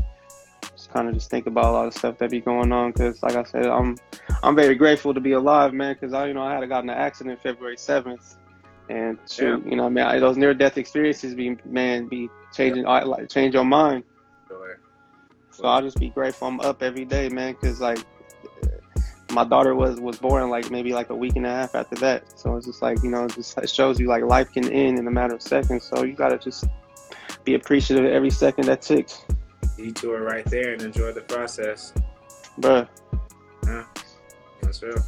[0.94, 2.92] kind of just think about a lot of stuff that be going on.
[2.92, 3.96] Because, like I said, I'm
[4.42, 5.94] I'm very grateful to be alive, man.
[5.94, 8.36] Because I, you know, I had gotten an accident February seventh,
[8.88, 9.70] and shoot, yeah.
[9.70, 13.04] you know, I mean, I, those near death experiences be man be changing, yeah.
[13.04, 14.04] like change your mind.
[14.48, 14.78] Sure.
[15.50, 16.48] So I'll just be grateful.
[16.48, 17.54] I'm up every day, man.
[17.54, 17.98] Because like
[19.32, 22.38] my daughter was was born like maybe like a week and a half after that.
[22.38, 24.98] So it's just like you know, it just it shows you like life can end
[24.98, 25.84] in a matter of seconds.
[25.84, 26.66] So you gotta just
[27.42, 29.24] be appreciative of every second that ticks
[29.76, 31.92] detour right there and enjoy the process.
[32.60, 32.88] Bruh.
[33.66, 33.84] Yeah,
[34.62, 35.02] that's real.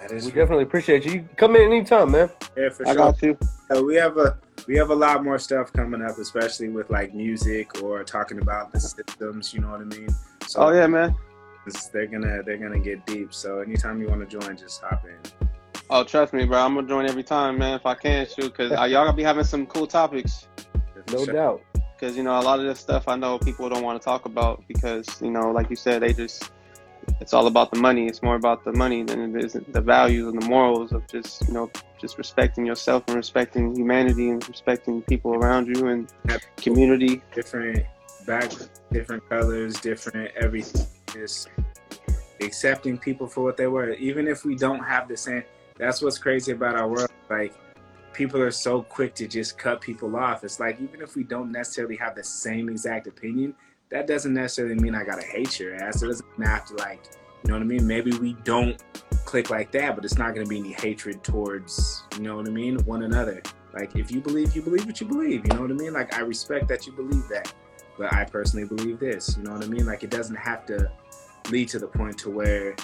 [0.00, 0.44] That is we real.
[0.44, 1.12] definitely appreciate you.
[1.12, 1.28] you.
[1.36, 2.30] Come in anytime, man.
[2.56, 2.96] Yeah, for I sure.
[2.96, 3.38] got you.
[3.74, 7.14] Uh, we have a we have a lot more stuff coming up, especially with like
[7.14, 9.52] music or talking about the systems.
[9.52, 10.08] You know what I mean?
[10.46, 11.14] So oh yeah, man.
[11.92, 13.34] They're gonna they're gonna get deep.
[13.34, 15.48] So anytime you want to join, just hop in.
[15.90, 16.58] Oh, trust me, bro.
[16.58, 17.74] I'm gonna join every time, man.
[17.74, 20.48] If I can, shoot, because y'all gonna be having some cool topics.
[21.12, 21.34] No sure.
[21.34, 21.62] doubt
[21.98, 24.26] because you know a lot of this stuff I know people don't want to talk
[24.26, 26.50] about because you know, like you said, they just
[27.20, 28.06] it's all about the money.
[28.06, 31.46] It's more about the money than it is the values and the morals of just
[31.48, 31.70] you know
[32.00, 36.12] just respecting yourself and respecting humanity and respecting people around you and
[36.56, 37.22] community.
[37.34, 37.84] Different
[38.26, 38.50] back,
[38.92, 40.86] different colors, different everything.
[41.12, 41.48] Just
[42.40, 45.44] accepting people for what they were, even if we don't have the same.
[45.78, 47.10] That's what's crazy about our world.
[47.30, 47.54] Like
[48.16, 50.42] people are so quick to just cut people off.
[50.42, 53.54] It's like even if we don't necessarily have the same exact opinion,
[53.90, 56.02] that doesn't necessarily mean I gotta hate your ass.
[56.02, 57.02] It doesn't have to like,
[57.44, 57.86] you know what I mean?
[57.86, 58.82] Maybe we don't
[59.26, 62.50] click like that, but it's not gonna be any hatred towards, you know what I
[62.50, 63.42] mean, one another.
[63.74, 65.44] Like if you believe, you believe what you believe.
[65.44, 65.92] You know what I mean?
[65.92, 67.52] Like I respect that you believe that,
[67.98, 69.36] but I personally believe this.
[69.36, 69.84] You know what I mean?
[69.84, 70.90] Like it doesn't have to
[71.50, 72.76] lead to the point to where.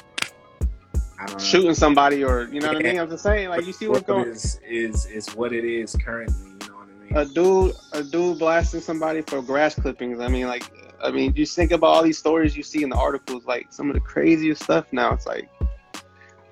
[1.38, 2.72] Shooting somebody or you know yeah.
[2.74, 2.98] what I mean?
[3.00, 6.50] I'm just saying, like you see what's going is is is what it is currently.
[6.50, 7.16] You know what I mean?
[7.16, 10.20] A dude, a dude blasting somebody for grass clippings.
[10.20, 10.70] I mean, like
[11.02, 13.88] I mean, just think about all these stories you see in the articles, like some
[13.88, 15.12] of the craziest stuff now.
[15.12, 15.50] It's like,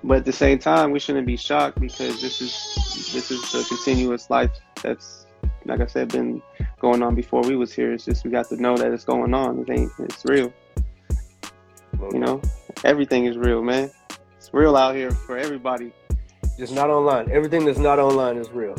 [0.03, 2.51] but at the same time, we shouldn't be shocked because this is
[3.13, 4.51] this is a continuous life
[4.83, 5.25] that's,
[5.65, 6.41] like I said, been
[6.79, 7.93] going on before we was here.
[7.93, 9.59] It's just we got to know that it's going on.
[9.59, 9.91] It ain't.
[9.99, 10.51] It's real.
[12.11, 12.41] You know,
[12.83, 13.91] everything is real, man.
[14.41, 15.93] It's real out here for everybody.
[16.57, 17.29] Just not online.
[17.31, 18.75] Everything that's not online is real.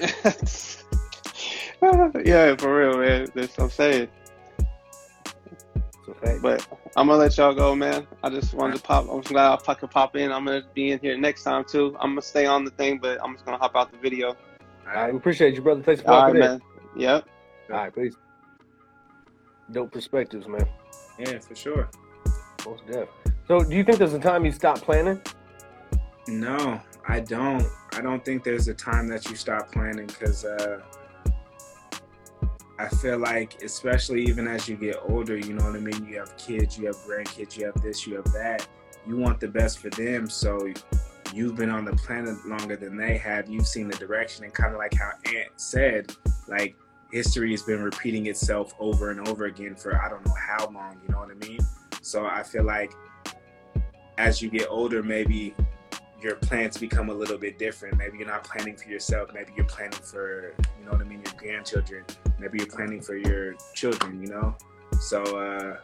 [2.24, 3.28] yeah, for real, man.
[3.32, 4.08] That's what I'm saying.
[6.08, 6.38] Okay.
[6.42, 6.66] But
[6.96, 8.04] I'm gonna let y'all go, man.
[8.24, 9.06] I just wanted to pop.
[9.08, 10.32] I'm glad I could pop in.
[10.32, 11.96] I'm gonna be in here next time too.
[12.00, 14.36] I'm gonna stay on the thing, but I'm just gonna hop out the video.
[14.88, 15.84] I we appreciate you, brother.
[15.84, 16.50] Thanks for popping right, in.
[16.50, 16.62] man.
[16.96, 17.28] Yep.
[17.70, 18.16] All right, please.
[19.70, 20.66] Dope perspectives, man.
[21.16, 21.88] Yeah, for sure.
[22.66, 23.06] Most deaf.
[23.50, 25.20] So, do you think there's a time you stop planning?
[26.28, 27.66] No, I don't.
[27.94, 30.80] I don't think there's a time that you stop planning because uh,
[32.78, 36.04] I feel like, especially even as you get older, you know what I mean?
[36.04, 38.68] You have kids, you have grandkids, you have this, you have that.
[39.04, 40.30] You want the best for them.
[40.30, 40.72] So
[41.34, 43.50] you've been on the planet longer than they have.
[43.50, 46.14] You've seen the direction, and kind of like how Ant said,
[46.46, 46.76] like
[47.10, 51.00] history has been repeating itself over and over again for I don't know how long,
[51.02, 51.58] you know what I mean?
[52.00, 52.92] So I feel like
[54.20, 55.54] as you get older, maybe
[56.20, 57.96] your plans become a little bit different.
[57.96, 59.30] Maybe you're not planning for yourself.
[59.32, 62.04] Maybe you're planning for, you know what I mean, your grandchildren.
[62.38, 64.20] Maybe you're planning for your children.
[64.20, 64.56] You know,
[65.00, 65.78] so uh,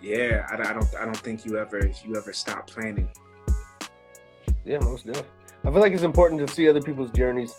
[0.00, 3.08] yeah, I, I don't, I don't think you ever, you ever stop planning.
[4.64, 5.28] Yeah, most definitely.
[5.64, 7.52] I feel like it's important to see other people's journeys,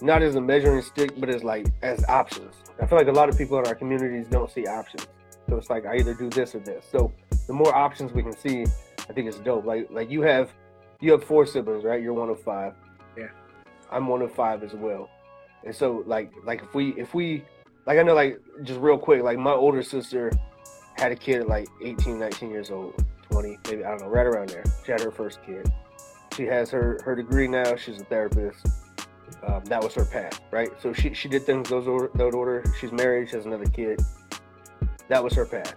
[0.00, 2.54] not as a measuring stick, but as like as options.
[2.80, 5.08] I feel like a lot of people in our communities don't see options.
[5.48, 6.84] So it's like I either do this or this.
[6.92, 7.12] So
[7.48, 8.66] the more options we can see,
[9.08, 9.64] I think it's dope.
[9.64, 10.52] Like like you have
[11.00, 12.02] you have four siblings, right?
[12.02, 12.74] You're one of five.
[13.16, 13.28] Yeah.
[13.90, 15.08] I'm one of five as well.
[15.64, 17.44] And so like like if we if we
[17.86, 20.30] like I know like just real quick, like my older sister
[20.96, 24.26] had a kid at like 18, 19 years old, 20, maybe I don't know, right
[24.26, 24.64] around there.
[24.84, 25.70] She had her first kid.
[26.34, 27.76] She has her her degree now.
[27.76, 28.66] She's a therapist.
[29.46, 30.70] Um, that was her path, right?
[30.80, 32.64] So she she did things those order, that order.
[32.80, 33.30] She's married.
[33.30, 34.00] She has another kid.
[35.08, 35.74] That was her path.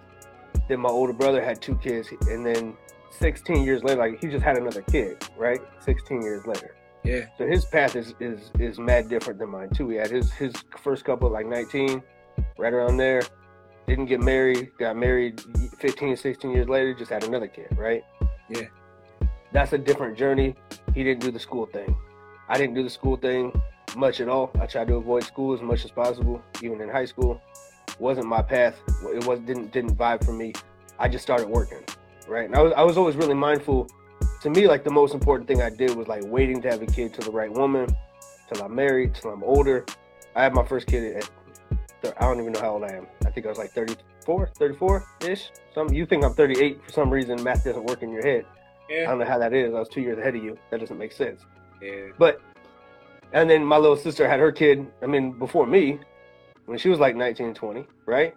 [0.67, 2.75] Then my older brother had two kids, and then
[3.11, 5.59] 16 years later, like he just had another kid, right?
[5.79, 6.75] 16 years later.
[7.03, 7.27] Yeah.
[7.37, 9.89] So his path is is is mad different than mine too.
[9.89, 12.03] He had his his first couple like 19,
[12.57, 13.21] right around there.
[13.87, 14.71] Didn't get married.
[14.77, 15.41] Got married
[15.79, 16.93] 15, 16 years later.
[16.93, 18.03] Just had another kid, right?
[18.49, 18.65] Yeah.
[19.51, 20.55] That's a different journey.
[20.93, 21.95] He didn't do the school thing.
[22.47, 23.51] I didn't do the school thing
[23.95, 24.51] much at all.
[24.61, 27.41] I tried to avoid school as much as possible, even in high school.
[27.97, 28.79] Wasn't my path.
[29.05, 30.53] It was didn't didn't vibe for me.
[30.99, 31.83] I just started working
[32.29, 32.45] right?
[32.45, 33.89] And I was I was always really mindful.
[34.41, 36.85] To me, like the most important thing I did was like waiting to have a
[36.85, 37.87] kid to the right woman,
[38.47, 39.85] till I'm married, till I'm older.
[40.35, 41.29] I had my first kid at
[42.03, 43.07] I don't even know how old I am.
[43.25, 45.51] I think I was like 34, 34 ish.
[45.73, 47.43] Some you think I'm 38 for some reason.
[47.43, 48.45] Math doesn't work in your head.
[48.89, 49.03] Yeah.
[49.03, 49.73] I don't know how that is.
[49.73, 50.57] I was two years ahead of you.
[50.71, 51.41] That doesn't make sense.
[51.81, 52.07] Yeah.
[52.17, 52.41] But
[53.33, 54.87] and then my little sister had her kid.
[55.01, 55.99] I mean, before me,
[56.65, 58.35] when she was like 19, 20, right?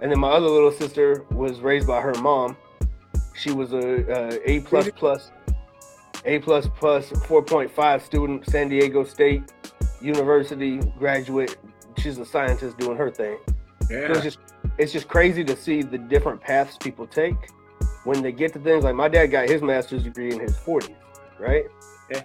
[0.00, 2.56] And then my other little sister was raised by her mom,
[3.34, 5.30] she was a, a A plus plus,
[6.24, 9.52] A plus plus, 4.5 student, San Diego State
[10.00, 11.56] University graduate.
[11.98, 13.38] She's a scientist doing her thing.
[13.90, 14.06] Yeah.
[14.08, 14.38] So it's just
[14.78, 17.36] it's just crazy to see the different paths people take
[18.04, 18.84] when they get to things.
[18.84, 20.94] Like my dad got his master's degree in his 40s,
[21.38, 21.64] right?
[22.10, 22.22] Yeah.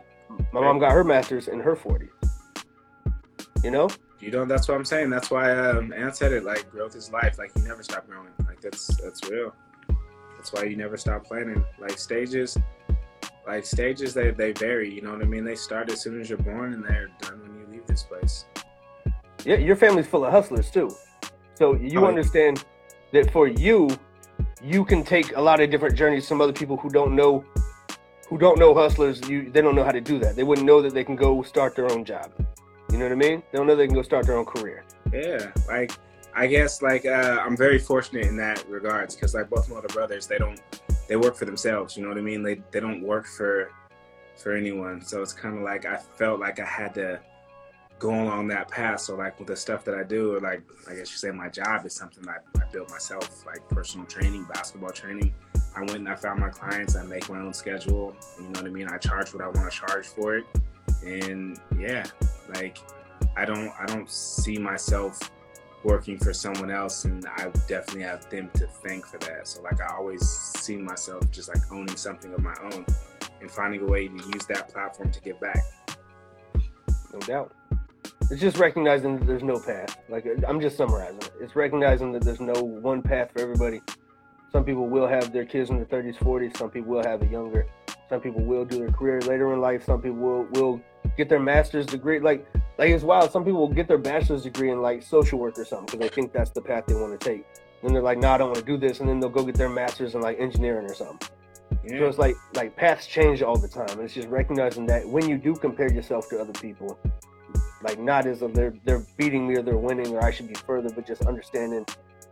[0.51, 2.09] My mom got her master's in her 40s.
[3.63, 3.89] You know?
[4.19, 5.09] You know, that's what I'm saying.
[5.09, 6.43] That's why um, Ant said it.
[6.43, 7.37] Like, growth is life.
[7.37, 8.29] Like, you never stop growing.
[8.47, 9.53] Like, that's that's real.
[10.37, 11.63] That's why you never stop planning.
[11.79, 12.57] Like stages,
[13.45, 14.93] like stages, they, they vary.
[14.93, 15.43] You know what I mean?
[15.43, 18.45] They start as soon as you're born and they're done when you leave this place.
[19.43, 20.95] Yeah, your family's full of hustlers too.
[21.55, 22.63] So you oh, understand
[23.13, 23.89] that for you,
[24.61, 26.27] you can take a lot of different journeys.
[26.27, 27.43] Some other people who don't know,
[28.29, 30.35] who don't know hustlers, you they don't know how to do that.
[30.35, 32.31] They wouldn't know that they can go start their own job.
[32.91, 33.43] You know what I mean?
[33.51, 34.83] They don't know they can go start their own career.
[35.11, 35.91] Yeah, like
[36.37, 39.87] I guess like uh, I'm very fortunate in that regards because like both my other
[39.87, 40.61] brothers, they don't
[41.07, 41.97] they work for themselves.
[41.97, 42.43] You know what I mean?
[42.43, 43.71] They they don't work for
[44.35, 45.01] for anyone.
[45.01, 47.19] So it's kind of like I felt like I had to
[47.97, 49.01] go along that path.
[49.01, 51.49] So like with the stuff that I do, or like I guess you say my
[51.49, 55.33] job is something that I, I built myself, like personal training, basketball training.
[55.75, 56.95] I went and I found my clients.
[56.95, 58.15] I make my own schedule.
[58.37, 58.87] You know what I mean?
[58.89, 60.45] I charge what I want to charge for it.
[61.03, 62.05] And yeah,
[62.53, 62.77] like
[63.35, 65.31] I don't I don't see myself
[65.83, 69.47] working for someone else and I definitely have them to thank for that.
[69.47, 72.85] So like I always see myself just like owning something of my own
[73.41, 75.63] and finding a way to use that platform to give back.
[77.13, 77.53] No doubt.
[78.29, 79.97] It's just recognizing that there's no path.
[80.09, 81.31] Like I'm just summarizing it.
[81.39, 83.81] It's recognizing that there's no one path for everybody.
[84.51, 86.57] Some people will have their kids in their 30s, 40s.
[86.57, 87.67] Some people will have it younger.
[88.09, 89.85] Some people will do their career later in life.
[89.85, 90.81] Some people will will
[91.15, 92.19] get their master's degree.
[92.19, 92.45] Like
[92.77, 93.31] like it's wild.
[93.31, 96.13] Some people will get their bachelor's degree in like social work or something because they
[96.13, 97.45] think that's the path they want to take.
[97.83, 98.99] And they're like, no, nah, I don't want to do this.
[98.99, 101.29] And then they'll go get their master's in like engineering or something.
[101.83, 101.99] Yeah.
[101.99, 103.89] So it's like like paths change all the time.
[103.89, 106.97] And It's just recognizing that when you do compare yourself to other people,
[107.83, 110.55] like not as if they're they're beating me or they're winning or I should be
[110.55, 111.85] further, but just understanding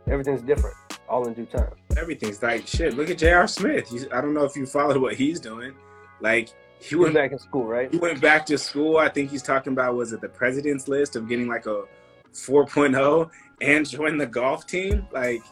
[0.06, 0.76] everything's different,
[1.08, 1.72] all in due time.
[1.96, 2.94] Everything's like shit.
[2.94, 3.48] Look at J.R.
[3.48, 3.88] Smith.
[3.88, 5.74] He's, I don't know if you followed what he's doing.
[6.20, 6.50] Like
[6.80, 7.90] he went back in school, right?
[7.90, 8.98] He went back to school.
[8.98, 11.84] I think he's talking about was it the president's list of getting like a
[12.32, 15.06] 4.0 and join the golf team.
[15.12, 15.42] Like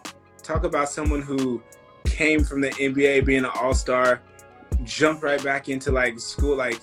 [0.42, 1.62] talk about someone who
[2.04, 4.20] came from the NBA being an all-star,
[4.84, 6.80] jump right back into like school like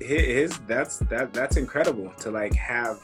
[0.00, 2.98] his that's that that's incredible to like have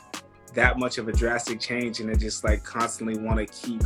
[0.55, 3.83] that much of a drastic change and to just like constantly want to keep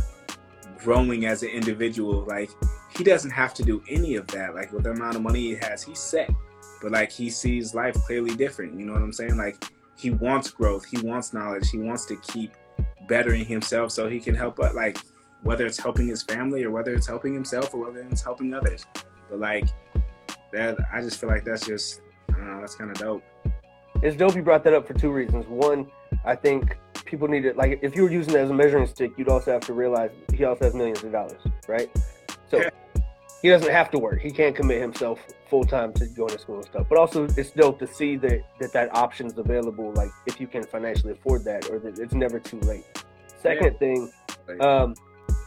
[0.79, 2.49] growing as an individual like
[2.97, 5.55] he doesn't have to do any of that like with the amount of money he
[5.55, 6.29] has he's set
[6.81, 9.63] but like he sees life clearly different you know what i'm saying like
[9.97, 12.53] he wants growth he wants knowledge he wants to keep
[13.07, 14.97] bettering himself so he can help but like
[15.43, 18.85] whether it's helping his family or whether it's helping himself or whether it's helping others
[19.29, 19.65] but like
[20.51, 22.01] that i just feel like that's just
[22.61, 23.23] that's kind of dope.
[24.01, 25.45] It's dope you brought that up for two reasons.
[25.47, 25.87] One,
[26.25, 27.57] I think people need it.
[27.57, 30.11] Like, if you were using it as a measuring stick, you'd also have to realize
[30.33, 31.89] he also has millions of dollars, right?
[33.41, 34.21] He doesn't have to work.
[34.21, 35.19] He can't commit himself
[35.49, 36.85] full time to going to school and stuff.
[36.87, 39.91] But also, it's dope to see that that, that option is available.
[39.93, 42.85] Like, if you can financially afford that, or that it's never too late.
[43.41, 43.79] Second yeah.
[43.79, 44.11] thing,
[44.59, 44.95] um,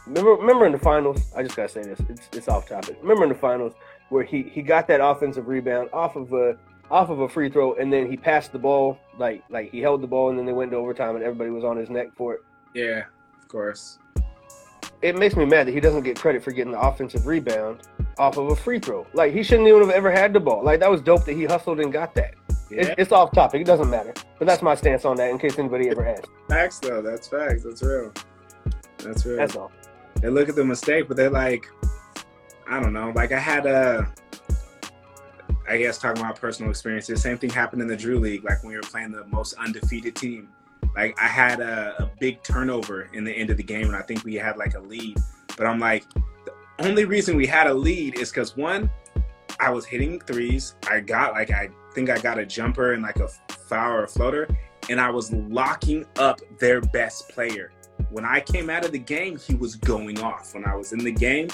[0.05, 1.31] remember remember in the finals.
[1.35, 1.99] I just gotta say this.
[2.09, 2.97] It's it's off topic.
[3.01, 3.73] Remember in the finals
[4.09, 6.57] where he he got that offensive rebound off of a
[6.91, 10.01] off of a free throw, and then he passed the ball like like he held
[10.01, 12.33] the ball, and then they went to overtime, and everybody was on his neck for
[12.33, 12.41] it.
[12.73, 13.03] Yeah,
[13.41, 13.99] of course.
[15.01, 17.81] It makes me mad that he doesn't get credit for getting the offensive rebound
[18.17, 19.05] off of a free throw.
[19.13, 20.63] Like he shouldn't even have ever had the ball.
[20.63, 22.33] Like that was dope that he hustled and got that.
[22.69, 22.81] Yeah.
[22.81, 23.61] It's, it's off topic.
[23.61, 24.13] It doesn't matter.
[24.39, 25.29] But that's my stance on that.
[25.29, 26.29] In case anybody ever asks.
[26.49, 27.01] Facts though.
[27.01, 27.63] That's facts.
[27.63, 28.11] That's real.
[28.99, 29.37] That's real.
[29.37, 29.71] That's all.
[30.21, 31.67] They look at the mistake, but they're like,
[32.67, 33.11] I don't know.
[33.13, 34.11] Like I had a
[35.67, 38.71] I guess talking about personal experiences, same thing happened in the Drew League, like when
[38.71, 40.49] we were playing the most undefeated team.
[40.95, 44.01] Like I had a, a big turnover in the end of the game, and I
[44.01, 45.17] think we had like a lead.
[45.57, 48.89] But I'm like, the only reason we had a lead is because one,
[49.59, 50.75] I was hitting threes.
[50.89, 54.07] I got like I think I got a jumper and like a foul or a
[54.07, 54.47] floater,
[54.89, 57.71] and I was locking up their best player.
[58.09, 60.53] When I came out of the game, he was going off.
[60.53, 61.49] When I was in the game,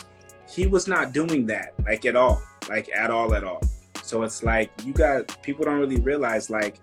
[0.50, 3.62] he was not doing that like at all, like at all, at all.
[4.04, 6.80] So it's like you got people don't really realize like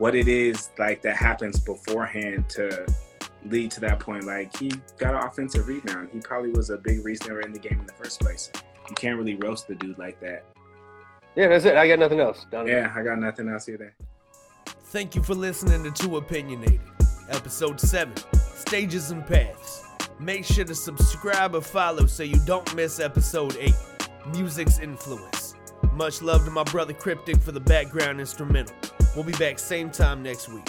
[0.00, 2.86] what it is like that happens beforehand to
[3.44, 4.24] lead to that point.
[4.24, 6.08] Like he got an offensive rebound.
[6.10, 8.50] He probably was a big reason they were in the game in the first place.
[8.88, 10.46] You can't really roast the dude like that.
[11.36, 11.76] Yeah, that's it.
[11.76, 12.46] I got nothing else.
[12.50, 13.94] yeah, I got nothing else either.
[14.84, 16.80] Thank you for listening to Too Opinionated,
[17.28, 18.14] episode 7
[18.54, 19.84] Stages and Paths.
[20.18, 23.74] Make sure to subscribe or follow so you don't miss episode 8
[24.32, 25.39] Music's Influence.
[25.92, 28.74] Much love to my brother Cryptic for the background instrumental.
[29.14, 30.66] We'll be back same time next week.